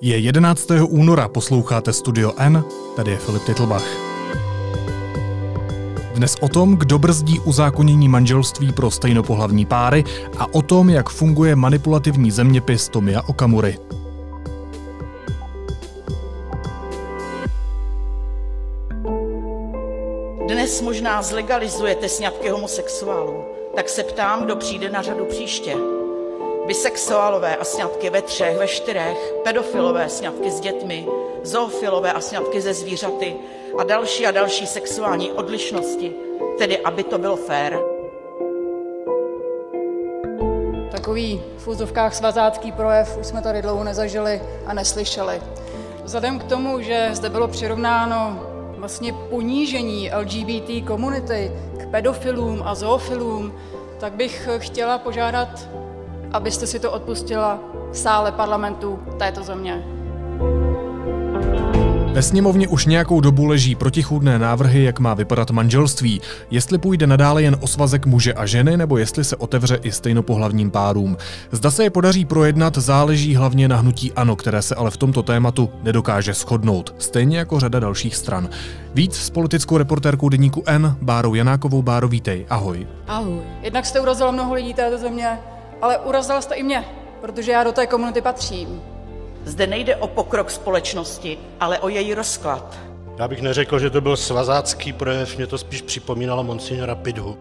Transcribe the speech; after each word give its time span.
Je 0.00 0.18
11. 0.18 0.70
února, 0.88 1.28
posloucháte 1.28 1.92
Studio 1.92 2.32
N, 2.36 2.64
tady 2.96 3.10
je 3.10 3.16
Filip 3.16 3.42
Titlbach. 3.44 3.84
Dnes 6.14 6.36
o 6.40 6.48
tom, 6.48 6.76
kdo 6.76 6.98
brzdí 6.98 7.40
uzákonění 7.40 8.08
manželství 8.08 8.72
pro 8.72 8.90
stejnopohlavní 8.90 9.66
páry 9.66 10.04
a 10.38 10.54
o 10.54 10.62
tom, 10.62 10.90
jak 10.90 11.08
funguje 11.10 11.56
manipulativní 11.56 12.30
zeměpis 12.30 12.88
Tomia 12.88 13.22
Okamury. 13.26 13.78
Dnes 20.48 20.80
možná 20.80 21.22
zlegalizujete 21.22 22.08
sňatky 22.08 22.48
homosexuálů, 22.48 23.44
tak 23.76 23.88
se 23.88 24.02
ptám, 24.02 24.44
kdo 24.44 24.56
přijde 24.56 24.90
na 24.90 25.02
řadu 25.02 25.24
příště. 25.24 25.93
Bisexuálové 26.66 27.56
a 27.56 27.64
sňatky 27.64 28.10
ve 28.10 28.22
třech, 28.22 28.58
ve 28.58 28.68
čtyřech, 28.68 29.34
pedofilové 29.44 30.08
sňatky 30.08 30.50
s 30.50 30.60
dětmi, 30.60 31.06
zoofilové 31.42 32.12
a 32.12 32.20
sňatky 32.20 32.60
ze 32.60 32.74
zvířaty 32.74 33.36
a 33.78 33.84
další 33.84 34.26
a 34.26 34.30
další 34.30 34.66
sexuální 34.66 35.32
odlišnosti, 35.32 36.12
tedy 36.58 36.78
aby 36.78 37.04
to 37.04 37.18
bylo 37.18 37.36
fér. 37.36 37.78
Takový 40.90 41.42
v 41.58 41.68
úzovkách 41.68 42.14
svazácký 42.14 42.72
projev 42.72 43.18
už 43.20 43.26
jsme 43.26 43.42
tady 43.42 43.62
dlouho 43.62 43.84
nezažili 43.84 44.42
a 44.66 44.74
neslyšeli. 44.74 45.42
Vzhledem 46.04 46.38
k 46.38 46.44
tomu, 46.44 46.80
že 46.80 47.10
zde 47.12 47.28
bylo 47.28 47.48
přirovnáno 47.48 48.40
vlastně 48.78 49.12
ponížení 49.12 50.10
LGBT 50.10 50.86
komunity 50.86 51.52
k 51.78 51.90
pedofilům 51.90 52.62
a 52.64 52.74
zoofilům, 52.74 53.54
tak 53.98 54.12
bych 54.12 54.48
chtěla 54.58 54.98
požádat, 54.98 55.48
abyste 56.34 56.66
si 56.66 56.80
to 56.80 56.92
odpustila 56.92 57.60
v 57.92 57.98
sále 57.98 58.32
parlamentu 58.32 58.98
této 59.18 59.42
země. 59.42 59.84
Ve 62.12 62.22
sněmovně 62.22 62.68
už 62.68 62.86
nějakou 62.86 63.20
dobu 63.20 63.44
leží 63.44 63.74
protichůdné 63.74 64.38
návrhy, 64.38 64.84
jak 64.84 64.98
má 64.98 65.14
vypadat 65.14 65.50
manželství. 65.50 66.20
Jestli 66.50 66.78
půjde 66.78 67.06
nadále 67.06 67.42
jen 67.42 67.56
o 67.60 67.66
svazek 67.66 68.06
muže 68.06 68.34
a 68.34 68.46
ženy, 68.46 68.76
nebo 68.76 68.98
jestli 68.98 69.24
se 69.24 69.36
otevře 69.36 69.78
i 69.82 69.92
stejnopohlavním 69.92 70.70
párům. 70.70 71.16
Zda 71.50 71.70
se 71.70 71.82
je 71.82 71.90
podaří 71.90 72.24
projednat, 72.24 72.78
záleží 72.78 73.34
hlavně 73.34 73.68
na 73.68 73.76
hnutí 73.76 74.12
ANO, 74.12 74.36
které 74.36 74.62
se 74.62 74.74
ale 74.74 74.90
v 74.90 74.96
tomto 74.96 75.22
tématu 75.22 75.70
nedokáže 75.82 76.34
shodnout. 76.34 76.94
Stejně 76.98 77.38
jako 77.38 77.60
řada 77.60 77.80
dalších 77.80 78.16
stran. 78.16 78.48
Víc 78.94 79.16
s 79.16 79.30
politickou 79.30 79.78
reportérkou 79.78 80.28
deníku 80.28 80.62
N, 80.66 80.96
Bárou 81.02 81.34
Janákovou. 81.34 81.82
Báro, 81.82 82.08
vítej. 82.08 82.46
Ahoj. 82.50 82.86
Ahoj. 83.06 83.40
Jednak 83.62 83.86
jste 83.86 84.00
urazila 84.00 84.30
mnoho 84.30 84.54
lidí 84.54 84.74
této 84.74 84.98
země, 84.98 85.38
ale 85.84 85.98
urazila 85.98 86.40
jste 86.40 86.54
i 86.54 86.62
mě, 86.62 86.84
protože 87.20 87.52
já 87.52 87.64
do 87.64 87.72
té 87.72 87.86
komunity 87.86 88.20
patřím. 88.20 88.82
Zde 89.44 89.66
nejde 89.66 89.96
o 89.96 90.08
pokrok 90.08 90.50
společnosti, 90.50 91.38
ale 91.60 91.78
o 91.78 91.88
její 91.88 92.14
rozklad. 92.14 92.78
Já 93.18 93.28
bych 93.28 93.42
neřekl, 93.42 93.78
že 93.78 93.90
to 93.90 94.00
byl 94.00 94.16
svazácký 94.16 94.92
projev, 94.92 95.36
mě 95.36 95.46
to 95.46 95.58
spíš 95.58 95.82
připomínalo 95.82 96.44
monsignora 96.44 96.94
Pidhu. 96.94 97.38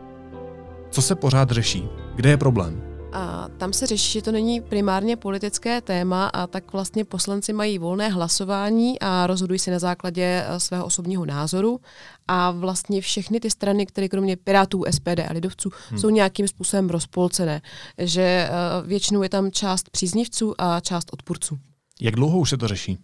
Co 0.90 1.02
se 1.02 1.16
pořád 1.16 1.52
řeší? 1.52 1.90
Kde 2.16 2.30
je 2.30 2.38
problém? 2.38 2.93
A 3.14 3.48
tam 3.58 3.74
se 3.74 3.88
řeší, 3.88 4.12
že 4.12 4.22
to 4.22 4.32
není 4.32 4.62
primárně 4.62 5.16
politické 5.16 5.82
téma 5.82 6.28
a 6.28 6.48
tak 6.48 6.74
vlastně 6.74 7.06
poslanci 7.06 7.54
mají 7.54 7.80
volné 7.80 8.10
hlasování 8.10 9.00
a 9.00 9.28
rozhodují 9.28 9.60
si 9.60 9.72
na 9.72 9.80
základě 9.80 10.46
eh, 10.48 10.60
svého 10.60 10.86
osobního 10.86 11.26
názoru 11.26 11.80
a 12.28 12.52
vlastně 12.52 13.02
všechny 13.02 13.40
ty 13.40 13.50
strany, 13.50 13.86
které 13.86 14.10
kromě 14.10 14.38
Pirátů, 14.38 14.84
SPD 14.92 15.20
a 15.30 15.34
Lidovců 15.34 15.70
hmm. 15.90 16.00
jsou 16.00 16.10
nějakým 16.10 16.48
způsobem 16.48 16.90
rozpolcené, 16.90 17.62
že 17.98 18.22
eh, 18.22 18.52
většinou 18.86 19.24
je 19.24 19.30
tam 19.30 19.52
část 19.52 19.90
příznivců 19.90 20.54
a 20.58 20.80
část 20.80 21.14
odpůrců. 21.14 21.58
Jak 22.02 22.16
dlouho 22.16 22.40
už 22.40 22.50
se 22.50 22.58
to 22.58 22.68
řeší? 22.68 22.98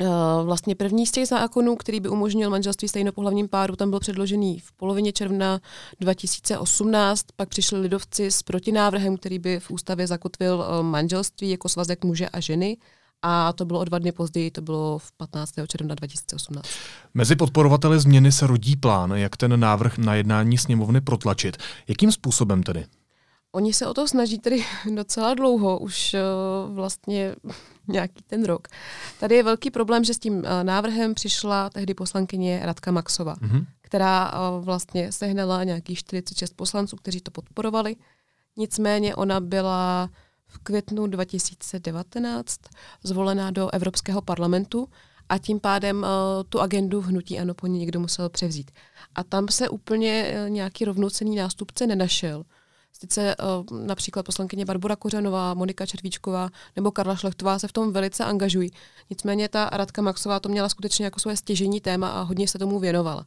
Uh, 0.00 0.08
vlastně 0.44 0.74
první 0.74 1.06
z 1.06 1.10
těch 1.10 1.28
zákonů, 1.28 1.76
který 1.76 2.00
by 2.00 2.08
umožnil 2.08 2.50
manželství 2.50 2.88
stejnopohlavním 2.88 3.48
páru, 3.48 3.76
tam 3.76 3.90
byl 3.90 4.00
předložený 4.00 4.58
v 4.58 4.72
polovině 4.72 5.12
června 5.12 5.60
2018, 6.00 7.26
pak 7.36 7.48
přišli 7.48 7.80
lidovci 7.80 8.30
s 8.30 8.42
protinávrhem, 8.42 9.16
který 9.16 9.38
by 9.38 9.60
v 9.60 9.70
ústavě 9.70 10.06
zakotvil 10.06 10.54
uh, 10.54 10.86
manželství 10.86 11.50
jako 11.50 11.68
svazek 11.68 12.04
muže 12.04 12.28
a 12.28 12.40
ženy 12.40 12.76
a 13.22 13.52
to 13.52 13.64
bylo 13.64 13.80
o 13.80 13.84
dva 13.84 13.98
dny 13.98 14.12
později, 14.12 14.50
to 14.50 14.62
bylo 14.62 14.98
v 14.98 15.12
15. 15.12 15.52
června 15.68 15.94
2018. 15.94 16.68
Mezi 17.14 17.36
podporovateli 17.36 18.00
změny 18.00 18.32
se 18.32 18.46
rodí 18.46 18.76
plán, 18.76 19.10
jak 19.10 19.36
ten 19.36 19.60
návrh 19.60 19.98
na 19.98 20.14
jednání 20.14 20.58
sněmovny 20.58 21.00
protlačit. 21.00 21.56
Jakým 21.88 22.12
způsobem 22.12 22.62
tedy? 22.62 22.84
Oni 23.52 23.72
se 23.72 23.86
o 23.86 23.94
to 23.94 24.08
snaží 24.08 24.38
tedy 24.38 24.64
docela 24.94 25.34
dlouho, 25.34 25.78
už 25.78 26.14
uh, 26.14 26.74
vlastně 26.74 27.34
nějaký 27.88 28.22
ten 28.26 28.44
rok. 28.44 28.68
Tady 29.20 29.34
je 29.34 29.42
velký 29.42 29.70
problém, 29.70 30.04
že 30.04 30.14
s 30.14 30.18
tím 30.18 30.34
uh, 30.34 30.44
návrhem 30.62 31.14
přišla 31.14 31.70
tehdy 31.70 31.94
poslankyně 31.94 32.60
Radka 32.62 32.90
Maxova, 32.90 33.34
mm-hmm. 33.34 33.66
která 33.80 34.32
uh, 34.32 34.64
vlastně 34.64 35.12
sehnala 35.12 35.64
nějakých 35.64 35.98
46 35.98 36.54
poslanců, 36.56 36.96
kteří 36.96 37.20
to 37.20 37.30
podporovali. 37.30 37.96
Nicméně 38.56 39.14
ona 39.14 39.40
byla 39.40 40.10
v 40.46 40.58
květnu 40.58 41.06
2019 41.06 42.60
zvolená 43.02 43.50
do 43.50 43.70
Evropského 43.70 44.22
parlamentu 44.22 44.88
a 45.28 45.38
tím 45.38 45.60
pádem 45.60 45.96
uh, 45.98 46.04
tu 46.48 46.60
agendu 46.60 47.00
v 47.00 47.04
hnutí 47.04 47.38
ano 47.38 47.54
po 47.54 47.66
ní 47.66 47.78
někdo 47.78 48.00
musel 48.00 48.28
převzít. 48.28 48.70
A 49.14 49.24
tam 49.24 49.48
se 49.48 49.68
úplně 49.68 50.34
uh, 50.44 50.50
nějaký 50.50 50.84
rovnocený 50.84 51.36
nástupce 51.36 51.86
nenašel. 51.86 52.44
Sice 53.00 53.36
uh, 53.36 53.78
například 53.78 54.26
poslankyně 54.26 54.64
Barbara 54.64 54.96
Kořanová, 54.96 55.54
Monika 55.54 55.86
Červíčková 55.86 56.48
nebo 56.76 56.90
Karla 56.90 57.16
Šlechtová 57.16 57.58
se 57.58 57.68
v 57.68 57.72
tom 57.72 57.92
velice 57.92 58.24
angažují. 58.24 58.70
Nicméně 59.10 59.48
ta 59.48 59.70
Radka 59.72 60.02
Maxová 60.02 60.40
to 60.40 60.48
měla 60.48 60.68
skutečně 60.68 61.04
jako 61.04 61.20
svoje 61.20 61.36
stěžení 61.36 61.80
téma 61.80 62.08
a 62.08 62.22
hodně 62.22 62.48
se 62.48 62.58
tomu 62.58 62.78
věnovala. 62.78 63.26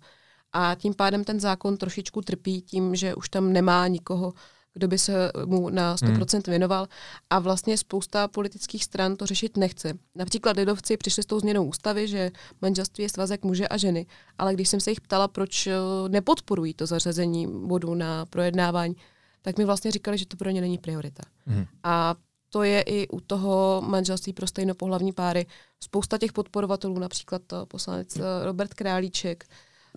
A 0.53 0.75
tím 0.75 0.94
pádem 0.94 1.24
ten 1.24 1.40
zákon 1.40 1.78
trošičku 1.78 2.22
trpí 2.22 2.62
tím, 2.62 2.96
že 2.96 3.16
už 3.16 3.30
tam 3.30 3.53
nemá 3.53 3.88
nikoho, 3.88 4.34
kdo 4.74 4.88
by 4.88 4.97
se 4.97 5.31
mu 5.46 5.69
na 5.69 5.96
100% 5.96 6.34
hmm. 6.34 6.41
věnoval 6.47 6.88
a 7.30 7.40
vlastně 7.40 7.78
spousta 7.78 8.28
politických 8.28 8.84
stran 8.84 9.16
to 9.16 9.25
řešit 9.25 9.57
nechce. 9.57 9.94
Například 10.16 10.57
lidovci 10.57 10.97
přišli 10.97 11.24
s 11.24 11.25
tou 11.25 11.40
změnou 11.40 11.66
ústavy, 11.66 12.07
že 12.07 12.31
manželství 12.62 13.03
je 13.03 13.09
svazek 13.09 13.46
muže 13.46 13.68
a 13.68 13.78
ženy, 13.78 14.06
ale 14.38 14.53
když 14.53 14.69
jsem 14.69 14.80
se 14.80 14.91
jich 14.91 15.01
ptala, 15.01 15.28
proč 15.28 15.68
eh, 15.68 15.74
nepodporují 16.07 16.74
to 16.74 16.86
zařazení 16.86 17.47
bodu 17.47 17.96
na 17.96 18.25
projednávání, 18.25 18.96
tak 19.41 19.57
mi 19.57 19.66
vlastně 19.66 19.91
říkali, 19.91 20.17
že 20.17 20.25
to 20.25 20.38
pro 20.38 20.50
ně 20.50 20.61
není 20.61 20.77
priorita. 20.77 21.23
Hmm. 21.45 21.66
A 21.83 22.16
to 22.50 22.63
je 22.63 22.81
i 22.81 23.07
u 23.07 23.19
toho 23.19 23.81
manželství 23.85 24.33
pro 24.33 24.47
stejnopohlavní 24.47 25.13
páry. 25.13 25.45
Spousta 25.79 26.17
těch 26.17 26.33
podporovatelů, 26.33 27.00
například 27.00 27.41
poslanec 27.67 28.16
eh, 28.16 28.22
Robert 28.44 28.73
Králíček, 28.73 29.45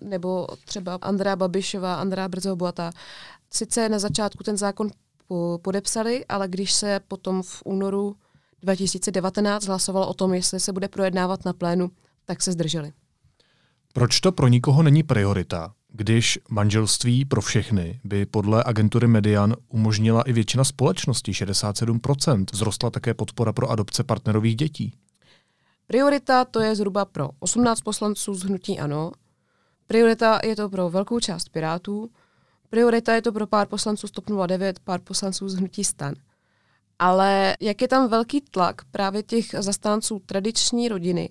nebo 0.01 0.47
třeba 0.65 0.99
Andrea 1.01 1.35
Babišová, 1.35 1.95
Andrea 1.95 2.27
Brzobohatá, 2.27 2.91
sice 3.53 3.89
na 3.89 3.99
začátku 3.99 4.43
ten 4.43 4.57
zákon 4.57 4.89
podepsali, 5.61 6.25
ale 6.25 6.47
když 6.47 6.73
se 6.73 6.99
potom 7.07 7.43
v 7.43 7.61
únoru 7.65 8.15
2019 8.61 9.65
hlasovalo 9.65 10.07
o 10.07 10.13
tom, 10.13 10.33
jestli 10.33 10.59
se 10.59 10.73
bude 10.73 10.87
projednávat 10.87 11.45
na 11.45 11.53
plénu, 11.53 11.91
tak 12.25 12.41
se 12.41 12.51
zdrželi. 12.51 12.93
Proč 13.93 14.19
to 14.19 14.31
pro 14.31 14.47
nikoho 14.47 14.83
není 14.83 15.03
priorita? 15.03 15.73
Když 15.95 16.39
manželství 16.49 17.25
pro 17.25 17.41
všechny 17.41 17.99
by 18.03 18.25
podle 18.25 18.63
agentury 18.65 19.07
Median 19.07 19.55
umožnila 19.67 20.21
i 20.21 20.33
většina 20.33 20.63
společnosti, 20.63 21.31
67%, 21.31 22.45
vzrostla 22.53 22.89
také 22.89 23.13
podpora 23.13 23.53
pro 23.53 23.69
adopce 23.71 24.03
partnerových 24.03 24.55
dětí. 24.55 24.93
Priorita 25.87 26.45
to 26.45 26.59
je 26.59 26.75
zhruba 26.75 27.05
pro 27.05 27.29
18 27.39 27.81
poslanců 27.81 28.33
z 28.33 28.43
hnutí 28.43 28.79
ANO, 28.79 29.11
priorita 29.87 30.39
je 30.43 30.55
to 30.55 30.69
pro 30.69 30.89
velkou 30.89 31.19
část 31.19 31.49
Pirátů, 31.49 32.09
priorita 32.69 33.13
je 33.13 33.21
to 33.21 33.31
pro 33.31 33.47
pár 33.47 33.67
poslanců 33.67 34.07
z 34.07 34.11
TOP 34.11 34.25
09, 34.47 34.79
pár 34.79 35.01
poslanců 35.01 35.49
z 35.49 35.55
hnutí 35.55 35.83
STAN. 35.83 36.13
Ale 36.99 37.55
jak 37.59 37.81
je 37.81 37.87
tam 37.87 38.09
velký 38.09 38.41
tlak 38.41 38.81
právě 38.91 39.23
těch 39.23 39.45
zastánců 39.59 40.21
tradiční 40.25 40.87
rodiny, 40.87 41.29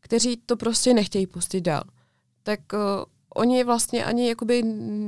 kteří 0.00 0.36
to 0.46 0.56
prostě 0.56 0.94
nechtějí 0.94 1.26
pustit 1.26 1.60
dál, 1.60 1.82
tak 2.42 2.60
uh, 2.72 2.80
oni 3.36 3.64
vlastně 3.64 4.04
ani 4.04 4.28
jakoby 4.28 4.62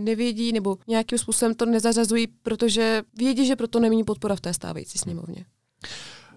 nevědí 0.04 0.52
nebo 0.52 0.78
nějakým 0.88 1.19
způsobem 1.19 1.54
to 1.54 1.66
nezařazují, 1.66 2.26
protože 2.26 3.02
vědí, 3.19 3.46
že 3.46 3.56
proto 3.56 3.80
není 3.80 4.04
podpora 4.04 4.36
v 4.36 4.40
té 4.40 4.54
stávající 4.54 4.98
sněmovně. 4.98 5.44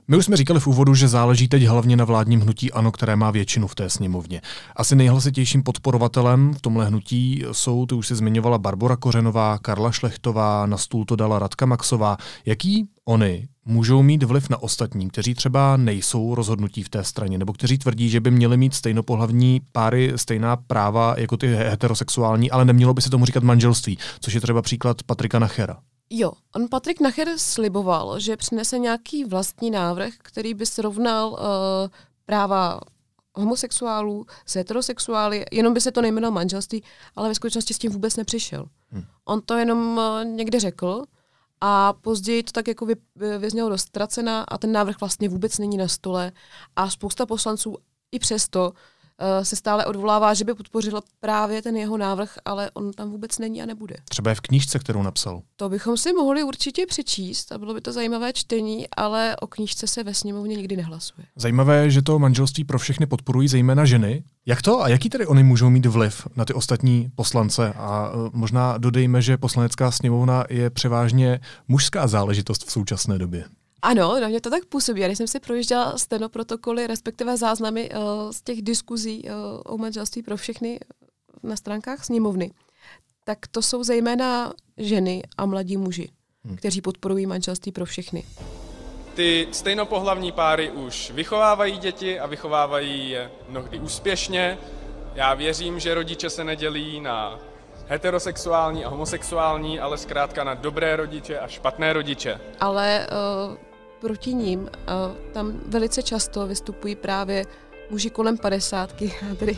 My 0.07 0.17
už 0.17 0.25
jsme 0.25 0.37
říkali 0.37 0.59
v 0.59 0.67
úvodu, 0.67 0.95
že 0.95 1.07
záleží 1.07 1.47
teď 1.47 1.63
hlavně 1.63 1.97
na 1.97 2.05
vládním 2.05 2.41
hnutí 2.41 2.71
ANO, 2.71 2.91
které 2.91 3.15
má 3.15 3.31
většinu 3.31 3.67
v 3.67 3.75
té 3.75 3.89
sněmovně. 3.89 4.41
Asi 4.75 4.95
nejhlasitějším 4.95 5.63
podporovatelem 5.63 6.53
v 6.53 6.61
tomhle 6.61 6.85
hnutí 6.85 7.43
jsou, 7.51 7.85
ty 7.85 7.95
už 7.95 8.07
si 8.07 8.15
zmiňovala 8.15 8.57
Barbara 8.57 8.95
Kořenová, 8.95 9.57
Karla 9.57 9.91
Šlechtová, 9.91 10.65
na 10.65 10.77
stůl 10.77 11.05
to 11.05 11.15
dala 11.15 11.39
Radka 11.39 11.65
Maxová. 11.65 12.17
Jaký 12.45 12.87
oni 13.05 13.47
můžou 13.65 14.03
mít 14.03 14.23
vliv 14.23 14.49
na 14.49 14.61
ostatní, 14.61 15.09
kteří 15.09 15.33
třeba 15.33 15.77
nejsou 15.77 16.35
rozhodnutí 16.35 16.83
v 16.83 16.89
té 16.89 17.03
straně, 17.03 17.37
nebo 17.37 17.53
kteří 17.53 17.77
tvrdí, 17.77 18.09
že 18.09 18.19
by 18.19 18.31
měli 18.31 18.57
mít 18.57 18.73
stejnopohlavní 18.73 19.61
páry 19.71 20.13
stejná 20.15 20.55
práva 20.55 21.15
jako 21.17 21.37
ty 21.37 21.47
heterosexuální, 21.47 22.51
ale 22.51 22.65
nemělo 22.65 22.93
by 22.93 23.01
se 23.01 23.09
tomu 23.09 23.25
říkat 23.25 23.43
manželství, 23.43 23.97
což 24.19 24.33
je 24.33 24.41
třeba 24.41 24.61
příklad 24.61 25.03
Patrika 25.03 25.39
Nachera. 25.39 25.77
Jo, 26.09 26.31
on 26.55 26.67
Patrik 26.69 27.01
Nacher 27.01 27.27
sliboval, 27.37 28.19
že 28.19 28.37
přinese 28.37 28.79
nějaký 28.79 29.25
vlastní 29.25 29.71
návrh, 29.71 30.13
který 30.17 30.53
by 30.53 30.65
srovnal 30.65 31.29
uh, 31.29 31.37
práva 32.25 32.79
homosexuálů, 33.35 34.25
s 34.45 34.55
heterosexuály, 34.55 35.45
jenom 35.51 35.73
by 35.73 35.81
se 35.81 35.91
to 35.91 36.01
nejmenovalo 36.01 36.35
manželství, 36.35 36.83
ale 37.15 37.29
ve 37.29 37.35
skutečnosti 37.35 37.73
s 37.73 37.77
tím 37.77 37.91
vůbec 37.91 38.15
nepřišel. 38.15 38.65
Hmm. 38.91 39.03
On 39.25 39.41
to 39.41 39.57
jenom 39.57 39.99
eh, 39.99 40.25
někde 40.25 40.59
řekl 40.59 41.03
a 41.67 41.93
později 41.93 42.43
to 42.43 42.51
tak 42.51 42.67
jako 42.67 42.85
vy, 42.85 42.95
vyznělo 43.39 43.69
dost 43.69 43.81
ztracena 43.81 44.43
a 44.47 44.57
ten 44.57 44.71
návrh 44.71 44.99
vlastně 44.99 45.29
vůbec 45.29 45.57
není 45.57 45.77
na 45.77 45.87
stole. 45.87 46.31
A 46.75 46.89
spousta 46.89 47.25
poslanců 47.25 47.77
i 48.11 48.19
přesto 48.19 48.73
se 49.43 49.55
stále 49.55 49.85
odvolává, 49.85 50.33
že 50.33 50.45
by 50.45 50.53
podpořila 50.53 51.01
právě 51.19 51.61
ten 51.61 51.77
jeho 51.77 51.97
návrh, 51.97 52.37
ale 52.45 52.71
on 52.73 52.91
tam 52.91 53.11
vůbec 53.11 53.39
není 53.39 53.61
a 53.61 53.65
nebude. 53.65 53.95
Třeba 54.09 54.31
je 54.31 54.35
v 54.35 54.41
knížce, 54.41 54.79
kterou 54.79 55.03
napsal. 55.03 55.41
To 55.55 55.69
bychom 55.69 55.97
si 55.97 56.13
mohli 56.13 56.43
určitě 56.43 56.85
přečíst 56.85 57.51
a 57.51 57.57
bylo 57.57 57.73
by 57.73 57.81
to 57.81 57.93
zajímavé 57.93 58.33
čtení, 58.33 58.87
ale 58.97 59.35
o 59.41 59.47
knížce 59.47 59.87
se 59.87 60.03
ve 60.03 60.13
sněmovně 60.13 60.55
nikdy 60.55 60.77
nehlasuje. 60.77 61.27
Zajímavé 61.35 61.83
je, 61.83 61.91
že 61.91 62.01
to 62.01 62.19
manželství 62.19 62.63
pro 62.63 62.79
všechny 62.79 63.05
podporují 63.05 63.47
zejména 63.47 63.85
ženy. 63.85 64.23
Jak 64.45 64.61
to 64.61 64.81
a 64.81 64.87
jaký 64.87 65.09
tedy 65.09 65.27
oni 65.27 65.43
můžou 65.43 65.69
mít 65.69 65.85
vliv 65.85 66.27
na 66.35 66.45
ty 66.45 66.53
ostatní 66.53 67.09
poslance? 67.15 67.73
A 67.73 68.11
eh, 68.13 68.29
možná 68.33 68.77
dodejme, 68.77 69.21
že 69.21 69.37
poslanecká 69.37 69.91
sněmovna 69.91 70.43
je 70.49 70.69
převážně 70.69 71.39
mužská 71.67 72.07
záležitost 72.07 72.65
v 72.65 72.71
současné 72.71 73.17
době. 73.17 73.45
Ano, 73.85 74.19
na 74.19 74.27
mě 74.27 74.41
to 74.41 74.49
tak 74.49 74.65
působí. 74.65 75.01
Já 75.01 75.07
když 75.07 75.17
jsem 75.17 75.27
si 75.27 75.39
projížděla 75.39 75.97
stenoprotokoly, 75.97 76.87
respektive 76.87 77.37
záznamy 77.37 77.89
uh, 77.91 78.31
z 78.31 78.41
těch 78.41 78.61
diskuzí 78.61 79.23
uh, 79.23 79.31
o 79.65 79.77
manželství 79.77 80.23
pro 80.23 80.37
všechny 80.37 80.79
na 81.43 81.55
stránkách 81.55 82.05
sněmovny, 82.05 82.51
tak 83.23 83.47
to 83.51 83.61
jsou 83.61 83.83
zejména 83.83 84.53
ženy 84.77 85.23
a 85.37 85.45
mladí 85.45 85.77
muži, 85.77 86.09
hmm. 86.45 86.55
kteří 86.55 86.81
podporují 86.81 87.25
manželství 87.25 87.71
pro 87.71 87.85
všechny. 87.85 88.23
Ty 89.15 89.47
stejnopohlavní 89.51 90.31
páry 90.31 90.71
už 90.71 91.11
vychovávají 91.11 91.77
děti 91.77 92.19
a 92.19 92.25
vychovávají 92.25 93.09
je 93.09 93.31
mnohdy 93.49 93.79
úspěšně. 93.79 94.57
Já 95.15 95.33
věřím, 95.33 95.79
že 95.79 95.93
rodiče 95.93 96.29
se 96.29 96.43
nedělí 96.43 97.01
na 97.01 97.39
heterosexuální 97.87 98.85
a 98.85 98.89
homosexuální, 98.89 99.79
ale 99.79 99.97
zkrátka 99.97 100.43
na 100.43 100.53
dobré 100.53 100.95
rodiče 100.95 101.39
a 101.39 101.47
špatné 101.47 101.93
rodiče. 101.93 102.39
Ale 102.59 103.07
uh, 103.49 103.74
proti 104.05 104.33
ním 104.33 104.69
a 104.87 105.11
tam 105.33 105.53
velice 105.67 106.03
často 106.03 106.47
vystupují 106.47 106.95
právě 106.95 107.45
muži 107.89 108.09
kolem 108.09 108.37
padesátky, 108.37 109.13
tedy 109.37 109.57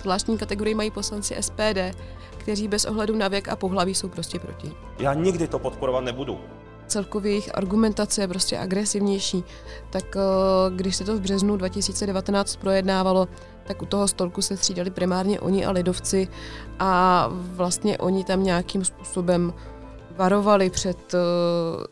zvláštní 0.00 0.38
kategorii 0.38 0.74
mají 0.74 0.90
poslanci 0.90 1.36
SPD, 1.40 1.98
kteří 2.38 2.68
bez 2.68 2.84
ohledu 2.84 3.16
na 3.16 3.28
věk 3.28 3.48
a 3.48 3.56
pohlaví 3.56 3.94
jsou 3.94 4.08
prostě 4.08 4.38
proti. 4.38 4.72
Já 4.98 5.14
nikdy 5.14 5.48
to 5.48 5.58
podporovat 5.58 6.00
nebudu. 6.00 6.38
Celkově 6.86 7.32
jejich 7.32 7.58
argumentace 7.58 8.20
je 8.20 8.28
prostě 8.28 8.58
agresivnější. 8.58 9.44
Tak 9.90 10.16
eh, 10.16 10.20
když 10.76 10.96
se 10.96 11.04
to 11.04 11.16
v 11.16 11.20
březnu 11.20 11.56
2019 11.56 12.56
projednávalo, 12.56 13.28
tak 13.66 13.82
u 13.82 13.86
toho 13.86 14.08
stolku 14.08 14.42
se 14.42 14.56
střídali 14.56 14.90
primárně 14.90 15.40
oni 15.40 15.64
a 15.64 15.70
lidovci 15.70 16.28
a 16.78 17.26
vlastně 17.32 17.98
oni 17.98 18.24
tam 18.24 18.42
nějakým 18.42 18.84
způsobem 18.84 19.52
varovali 20.18 20.70
před 20.70 21.14
uh, 21.14 21.20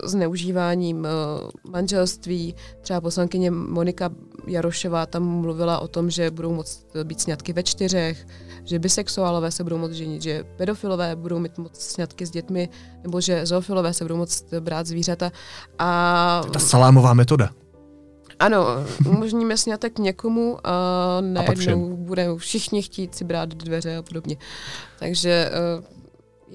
zneužíváním 0.08 0.98
uh, 0.98 1.70
manželství. 1.70 2.54
Třeba 2.80 3.00
poslankyně 3.00 3.50
Monika 3.50 4.10
Jarošová 4.46 5.06
tam 5.06 5.22
mluvila 5.22 5.78
o 5.78 5.88
tom, 5.88 6.10
že 6.10 6.30
budou 6.30 6.52
moct 6.54 6.86
být 7.04 7.20
sňatky 7.20 7.52
ve 7.52 7.62
čtyřech, 7.62 8.26
že 8.64 8.78
bisexuálové 8.78 9.50
se 9.50 9.64
budou 9.64 9.78
moct 9.78 9.92
ženit, 9.92 10.22
že 10.22 10.44
pedofilové 10.56 11.16
budou 11.16 11.38
mít 11.38 11.58
moc 11.58 11.80
sňatky 11.80 12.26
s 12.26 12.30
dětmi, 12.30 12.68
nebo 13.02 13.20
že 13.20 13.46
zoofilové 13.46 13.92
se 13.94 14.04
budou 14.04 14.16
moct 14.16 14.54
brát 14.60 14.86
zvířata. 14.86 15.32
A... 15.78 16.42
Ta 16.52 16.58
salámová 16.58 17.14
metoda. 17.14 17.50
Ano, 18.38 18.66
umožníme 19.08 19.56
snětek 19.56 19.98
někomu 19.98 20.58
a 20.64 20.70
najednou 21.20 21.96
budou 21.96 22.36
všichni 22.36 22.82
chtít 22.82 23.14
si 23.14 23.24
brát 23.24 23.48
dveře 23.48 23.96
a 23.96 24.02
podobně. 24.02 24.36
Takže 24.98 25.50
uh, 25.78 25.95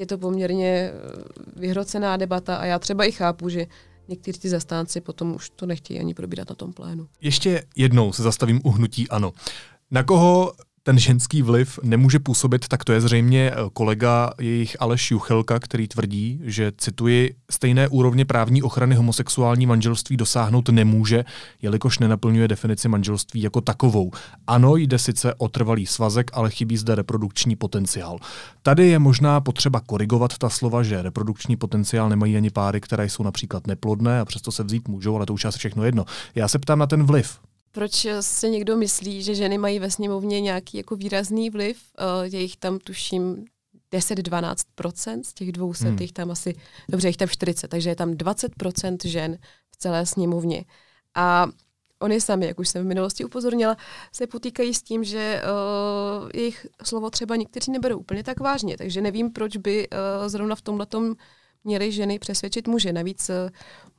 je 0.01 0.07
to 0.07 0.17
poměrně 0.17 0.67
eh, 0.67 0.91
vyhrocená 1.55 2.17
debata 2.17 2.55
a 2.55 2.65
já 2.65 2.79
třeba 2.79 3.05
i 3.05 3.11
chápu, 3.11 3.49
že 3.49 3.67
někteří 4.07 4.39
ty 4.39 4.49
zastánci 4.49 5.01
potom 5.01 5.35
už 5.35 5.49
to 5.49 5.65
nechtějí 5.65 5.99
ani 5.99 6.13
probírat 6.13 6.49
na 6.49 6.55
tom 6.55 6.73
plénu. 6.73 7.07
Ještě 7.21 7.63
jednou 7.75 8.13
se 8.13 8.23
zastavím 8.23 8.61
u 8.63 8.71
hnutí 8.71 9.09
ano. 9.09 9.33
Na 9.91 10.03
koho 10.03 10.53
ten 10.83 10.99
ženský 10.99 11.41
vliv 11.41 11.79
nemůže 11.83 12.19
působit, 12.19 12.67
tak 12.67 12.83
to 12.83 12.93
je 12.93 13.01
zřejmě 13.01 13.51
eh, 13.51 13.55
kolega 13.73 14.31
jejich 14.39 14.77
Aleš 14.79 15.11
Juchelka, 15.11 15.59
který 15.59 15.87
tvrdí, 15.87 16.41
že, 16.43 16.71
cituji, 16.77 17.35
stejné 17.51 17.87
úrovně 17.87 18.25
právní 18.25 18.63
ochrany 18.63 18.95
homosexuální 18.95 19.65
manželství 19.65 20.17
dosáhnout 20.17 20.69
nemůže, 20.69 21.25
jelikož 21.61 21.99
nenaplňuje 21.99 22.47
definici 22.47 22.87
manželství 22.87 23.41
jako 23.41 23.61
takovou. 23.61 24.11
Ano, 24.47 24.75
jde 24.75 24.99
sice 24.99 25.33
o 25.33 25.47
trvalý 25.47 25.85
svazek, 25.85 26.31
ale 26.33 26.49
chybí 26.49 26.77
zde 26.77 26.95
reprodukční 26.95 27.55
potenciál. 27.55 28.17
Tady 28.61 28.87
je 28.87 28.99
možná 28.99 29.41
potřeba 29.41 29.79
korigovat 29.79 30.37
ta 30.37 30.49
slova, 30.49 30.83
že 30.83 31.01
reprodukční 31.01 31.55
potenciál 31.55 32.09
nemají 32.09 32.37
ani 32.37 32.49
páry, 32.49 32.81
které 32.81 33.09
jsou 33.09 33.23
například 33.23 33.67
neplodné 33.67 34.19
a 34.19 34.25
přesto 34.25 34.51
se 34.51 34.63
vzít 34.63 34.87
můžou, 34.87 35.15
ale 35.15 35.25
to 35.25 35.33
už 35.33 35.45
asi 35.45 35.59
všechno 35.59 35.83
jedno. 35.83 36.05
Já 36.35 36.47
se 36.47 36.59
ptám 36.59 36.79
na 36.79 36.87
ten 36.87 37.03
vliv 37.03 37.39
proč 37.71 38.07
se 38.19 38.49
někdo 38.49 38.77
myslí, 38.77 39.23
že 39.23 39.35
ženy 39.35 39.57
mají 39.57 39.79
ve 39.79 39.91
sněmovně 39.91 40.41
nějaký 40.41 40.77
jako 40.77 40.95
výrazný 40.95 41.49
vliv. 41.49 41.77
Uh, 41.99 42.33
je 42.33 42.41
jich 42.41 42.57
tam 42.57 42.79
tuším 42.79 43.45
10-12% 43.93 45.21
z 45.23 45.33
těch 45.33 45.51
200, 45.51 45.85
hmm. 45.85 45.97
jich 46.01 46.11
tam 46.11 46.31
asi, 46.31 46.55
dobře, 46.89 47.07
jich 47.07 47.17
tam 47.17 47.27
40, 47.27 47.67
takže 47.67 47.89
je 47.89 47.95
tam 47.95 48.11
20% 48.11 48.97
žen 49.07 49.37
v 49.71 49.77
celé 49.77 50.05
sněmovně. 50.05 50.65
A 51.15 51.47
oni 52.01 52.21
sami, 52.21 52.45
jak 52.45 52.59
už 52.59 52.69
jsem 52.69 52.83
v 52.83 52.87
minulosti 52.87 53.25
upozornila, 53.25 53.77
se 54.11 54.27
potýkají 54.27 54.73
s 54.73 54.81
tím, 54.81 55.03
že 55.03 55.41
uh, 55.43 56.29
jejich 56.33 56.67
slovo 56.83 57.09
třeba 57.09 57.35
někteří 57.35 57.71
neberou 57.71 57.97
úplně 57.97 58.23
tak 58.23 58.39
vážně, 58.39 58.77
takže 58.77 59.01
nevím, 59.01 59.31
proč 59.31 59.57
by 59.57 59.89
uh, 59.89 60.27
zrovna 60.27 60.55
v 60.55 60.61
tomhletom 60.61 61.15
měly 61.63 61.91
ženy 61.91 62.19
přesvědčit 62.19 62.67
muže. 62.67 62.93
Navíc 62.93 63.29
uh, 63.29 63.35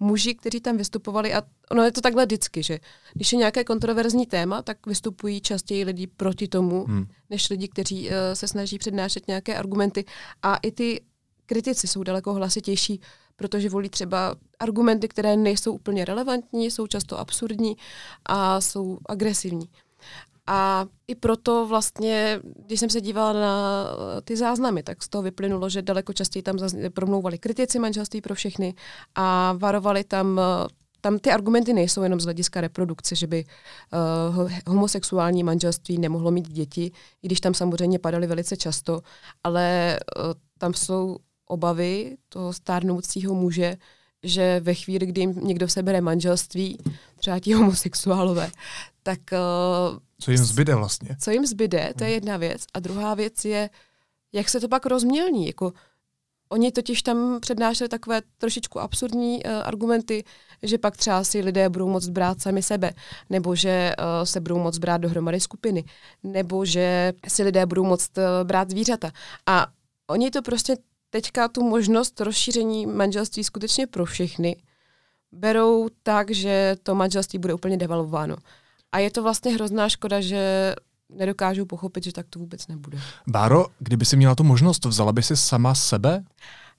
muži, 0.01 0.35
kteří 0.35 0.61
tam 0.61 0.77
vystupovali, 0.77 1.35
a 1.35 1.43
ono 1.71 1.83
je 1.83 1.93
to 1.93 2.01
takhle 2.01 2.27
vždycky, 2.27 2.63
že 2.63 2.79
když 3.15 3.33
je 3.33 3.39
nějaké 3.39 3.65
kontroverzní 3.65 4.27
téma, 4.27 4.63
tak 4.63 4.87
vystupují 4.87 5.41
častěji 5.41 5.85
lidi 5.85 6.07
proti 6.07 6.49
tomu, 6.49 6.85
hmm. 6.85 7.07
než 7.31 7.51
lidi, 7.51 7.69
kteří 7.69 8.09
uh, 8.09 8.15
se 8.35 8.49
snaží 8.49 8.79
přednášet 8.79 9.29
nějaké 9.29 9.57
argumenty. 9.57 10.05
A 10.43 10.57
i 10.57 10.73
ty 10.73 11.01
kritici 11.47 11.89
jsou 11.89 12.03
daleko 12.03 12.35
hlasitější, 12.35 13.01
protože 13.37 13.69
volí 13.69 13.89
třeba 13.89 14.35
argumenty, 14.59 15.09
které 15.09 15.37
nejsou 15.37 15.73
úplně 15.73 16.05
relevantní, 16.05 16.71
jsou 16.71 16.87
často 16.87 17.19
absurdní 17.19 17.77
a 18.27 18.61
jsou 18.61 18.99
agresivní. 19.07 19.69
A 20.47 20.87
i 21.09 21.15
proto 21.15 21.67
vlastně, 21.67 22.41
když 22.67 22.81
jsem 22.81 22.91
se 22.91 23.01
dívala 23.01 23.33
na 23.33 23.87
ty 24.25 24.37
záznamy, 24.37 24.83
tak 24.83 25.03
z 25.03 25.09
toho 25.09 25.23
vyplynulo, 25.23 25.69
že 25.69 25.83
daleko 25.83 26.13
častěji 26.13 26.43
tam 26.43 26.57
promlouvali 26.95 27.39
kritici 27.39 27.79
manželství 27.79 28.21
pro 28.21 28.35
všechny 28.35 28.75
a 29.15 29.53
varovali 29.53 30.05
tam 30.05 30.41
tam 31.03 31.19
ty 31.19 31.31
argumenty 31.31 31.73
nejsou 31.73 32.03
jenom 32.03 32.21
z 32.21 32.25
hlediska 32.25 32.61
reprodukce, 32.61 33.17
že 33.17 33.27
by 33.27 33.45
uh, 33.45 34.53
homosexuální 34.67 35.45
manželství 35.45 35.99
nemohlo 35.99 36.31
mít 36.31 36.49
děti, 36.49 36.93
i 37.23 37.27
když 37.27 37.41
tam 37.41 37.55
samozřejmě 37.55 37.99
padaly 37.99 38.27
velice 38.27 38.57
často, 38.57 39.01
ale 39.45 39.99
uh, 40.17 40.23
tam 40.59 40.75
jsou 40.75 41.17
obavy 41.47 42.17
toho 42.29 42.53
stárnoucího 42.53 43.35
muže, 43.35 43.77
že 44.23 44.61
ve 44.61 44.75
chvíli, 44.75 45.07
kdy 45.07 45.21
jim 45.21 45.35
někdo 45.43 45.69
sebere 45.69 46.01
manželství, 46.01 46.79
třeba 47.23 47.39
ti 47.39 47.53
homosexuálové, 47.53 48.51
tak 49.03 49.19
uh, 49.33 49.99
co 50.19 50.31
jim 50.31 50.45
zbyde 50.45 50.75
vlastně? 50.75 51.17
Co 51.21 51.31
jim 51.31 51.47
zbyde, 51.47 51.93
to 51.99 52.05
je 52.05 52.09
hmm. 52.09 52.15
jedna 52.15 52.37
věc. 52.37 52.63
A 52.75 52.81
druhá 52.81 53.15
věc 53.15 53.45
je, 53.45 53.71
jak 54.33 54.49
se 54.49 54.61
to 54.61 54.69
pak 54.69 54.87
rozmělní. 54.87 55.47
Jako, 55.47 55.73
oni 56.49 56.73
totiž 56.73 57.03
tam 57.03 57.41
přednášeli 57.41 57.89
takové 57.89 58.21
trošičku 58.39 58.81
absurdní 58.81 59.45
uh, 59.45 59.51
argumenty, 59.65 60.25
že 60.63 60.79
pak 60.79 60.97
třeba 60.97 61.25
si 61.25 61.41
lidé 61.41 61.69
budou 61.69 61.89
moct 61.89 62.09
brát 62.09 62.43
sami 62.43 62.63
sebe, 62.63 62.91
nebo 63.31 63.55
že 63.55 63.93
uh, 63.99 64.25
se 64.25 64.41
budou 64.41 64.59
moct 64.59 64.79
brát 64.79 64.99
dohromady 64.99 65.41
skupiny, 65.41 65.85
nebo 66.23 66.65
že 66.65 67.13
si 67.29 67.43
lidé 67.43 67.67
budou 67.67 67.85
moct 67.85 68.19
uh, 68.19 68.25
brát 68.43 68.71
zvířata. 68.71 69.11
A 69.47 69.67
oni 70.07 70.31
to 70.31 70.43
prostě 70.43 70.77
teďka 71.11 71.49
tu 71.49 71.63
možnost 71.63 72.21
rozšíření 72.21 72.87
manželství 72.87 73.45
skutečně 73.45 73.87
pro 73.87 74.05
všechny 74.05 74.57
berou 75.33 75.89
tak, 76.03 76.31
že 76.31 76.77
to 76.83 76.95
manželství 76.95 77.39
bude 77.39 77.55
úplně 77.55 77.77
devalvováno. 77.77 78.37
A 78.93 78.99
je 78.99 79.11
to 79.11 79.23
vlastně 79.23 79.53
hrozná 79.53 79.89
škoda, 79.89 80.21
že 80.21 80.75
nedokážu 81.09 81.67
pochopit, 81.67 82.05
že 82.05 82.13
tak 82.13 82.27
to 82.31 82.39
vůbec 82.39 82.67
nebude. 82.67 82.99
Báro, 83.27 83.67
kdyby 83.79 84.05
si 84.05 84.17
měla 84.17 84.35
tu 84.35 84.45
možnost, 84.45 84.85
vzala 84.85 85.13
by 85.13 85.23
si 85.23 85.37
sama 85.37 85.75
sebe? 85.75 86.25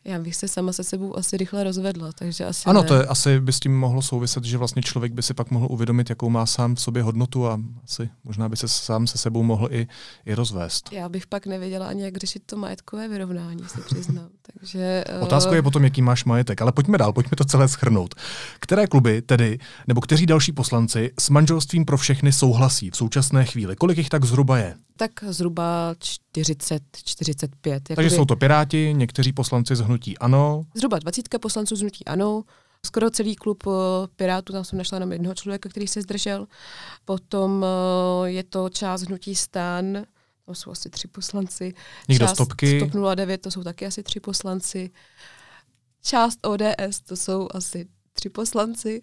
Já 0.06 0.20
bych 0.20 0.36
se 0.36 0.48
sama 0.48 0.74
se 0.74 0.84
sebou 0.84 1.18
asi 1.18 1.38
rychle 1.38 1.64
rozvedla, 1.64 2.12
takže 2.12 2.46
asi 2.46 2.66
Ano, 2.66 2.82
ne. 2.82 2.88
to 2.88 2.96
je 2.96 3.06
asi 3.06 3.40
by 3.40 3.54
s 3.54 3.60
tím 3.60 3.80
mohlo 3.80 4.02
souviset, 4.02 4.44
že 4.44 4.58
vlastně 4.58 4.82
člověk 4.82 5.14
by 5.14 5.22
si 5.24 5.34
pak 5.34 5.52
mohl 5.52 5.68
uvědomit, 5.70 6.10
jakou 6.10 6.30
má 6.30 6.46
sám 6.46 6.76
v 6.76 6.82
sobě 6.82 7.04
hodnotu 7.04 7.48
a 7.48 7.60
asi 7.84 8.10
možná 8.24 8.50
by 8.50 8.58
se 8.58 8.68
sám 8.68 9.08
se 9.08 9.18
sebou 9.18 9.44
mohl 9.44 9.68
i, 9.72 9.88
i 10.26 10.34
rozvést. 10.36 10.90
Já 10.92 11.10
bych 11.10 11.28
pak 11.28 11.48
nevěděla 11.48 11.88
ani, 11.88 12.04
jak 12.04 12.18
řešit 12.18 12.44
to 12.46 12.58
majetkové 12.58 13.08
vyrovnání, 13.08 13.64
se 13.68 13.82
přiznám. 13.82 14.30
Takže, 14.60 15.04
eh, 15.08 15.20
Otázka 15.20 15.56
je 15.56 15.62
potom, 15.62 15.84
jaký 15.84 16.02
máš 16.02 16.26
majetek. 16.26 16.62
Ale 16.62 16.72
pojďme 16.72 16.98
dál, 16.98 17.14
pojďme 17.14 17.36
to 17.38 17.46
celé 17.46 17.68
schrnout. 17.68 18.16
Které 18.60 18.88
kluby 18.88 19.22
tedy, 19.22 19.60
nebo 19.88 20.02
kteří 20.02 20.26
další 20.26 20.52
poslanci 20.52 21.12
s 21.20 21.30
manželstvím 21.30 21.86
pro 21.86 21.98
všechny 21.98 22.32
souhlasí 22.32 22.92
v 22.92 22.96
současné 22.98 23.46
chvíli? 23.46 23.76
Kolik 23.76 23.98
jich 23.98 24.10
tak 24.10 24.26
zhruba 24.26 24.58
je? 24.58 24.76
Tak 24.98 25.12
zhruba 25.28 25.96
40, 26.34 26.84
45. 27.04 27.84
Takže 27.96 28.10
jsou 28.10 28.26
to 28.26 28.36
Piráti, 28.36 28.94
někteří 28.98 29.34
poslanci 29.34 29.76
z 29.76 29.80
hnutí 29.80 30.18
ANO. 30.18 30.64
Zhruba 30.76 31.00
20 31.00 31.40
poslanců 31.40 31.76
z 31.76 31.82
hnutí 31.82 32.06
ANO, 32.06 32.44
skoro 32.86 33.10
celý 33.10 33.36
klub 33.36 33.64
eh, 33.68 33.72
Pirátů, 34.16 34.54
tam 34.54 34.64
jsem 34.64 34.78
našla 34.78 34.96
jenom 34.96 35.12
jednoho 35.12 35.36
člověka, 35.36 35.70
který 35.70 35.88
se 35.88 36.02
zdržel. 36.02 36.48
Potom 37.06 37.66
eh, 37.66 38.30
je 38.30 38.44
to 38.44 38.70
část 38.70 39.02
hnutí 39.02 39.36
stan, 39.36 40.04
to 40.46 40.56
jsou 40.56 40.72
asi 40.72 40.90
tři 40.90 41.08
poslanci. 41.08 41.74
Někdo 42.10 42.26
část 42.26 42.36
stopky. 42.36 42.80
Stop 42.80 43.16
09, 43.16 43.42
to 43.42 43.52
jsou 43.52 43.64
taky 43.64 43.86
asi 43.86 44.04
tři 44.04 44.20
poslanci. 44.20 44.90
Část 46.02 46.40
ODS, 46.48 47.00
to 47.08 47.16
jsou 47.16 47.48
asi 47.54 47.88
tři 48.14 48.30
poslanci. 48.30 49.02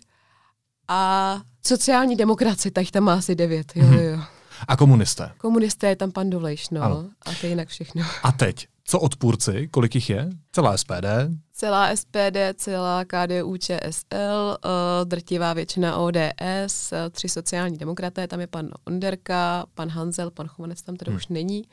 A 0.88 1.42
sociální 1.66 2.16
demokracie, 2.16 2.72
tak 2.72 2.90
tam 2.90 3.04
má 3.04 3.14
asi 3.14 3.34
devět. 3.34 3.72
Jo, 3.74 3.86
jo, 3.92 4.00
jo. 4.00 4.20
A 4.68 4.76
komunisté. 4.76 5.30
Komunisté 5.38 5.88
je 5.88 5.96
tam 5.96 6.12
pan 6.12 6.30
Dolejš, 6.30 6.70
no. 6.70 6.82
Ano. 6.82 7.08
A 7.22 7.30
to 7.40 7.46
je 7.46 7.48
jinak 7.50 7.68
všechno. 7.68 8.02
A 8.22 8.32
teď, 8.32 8.68
co 8.84 9.00
odpůrci, 9.00 9.68
kolik 9.68 9.94
jich 9.94 10.10
je? 10.10 10.30
Celá 10.52 10.76
SPD. 10.76 11.06
Celá 11.52 11.96
SPD, 11.96 12.36
celá 12.54 13.04
KDU, 13.04 13.56
ČSL, 13.56 14.56
uh, 14.64 14.70
drtivá 15.04 15.52
většina 15.52 15.96
ODS, 15.96 16.92
uh, 16.92 16.98
tři 17.10 17.28
sociální 17.28 17.78
demokraté, 17.78 18.28
tam 18.28 18.40
je 18.40 18.46
pan 18.46 18.68
Onderka, 18.86 19.66
pan 19.74 19.88
Hanzel, 19.88 20.30
pan 20.30 20.46
Chovanec 20.46 20.82
tam 20.82 20.96
teda 20.96 21.10
Hmm. 21.10 21.16
už 21.16 21.28
není. 21.28 21.64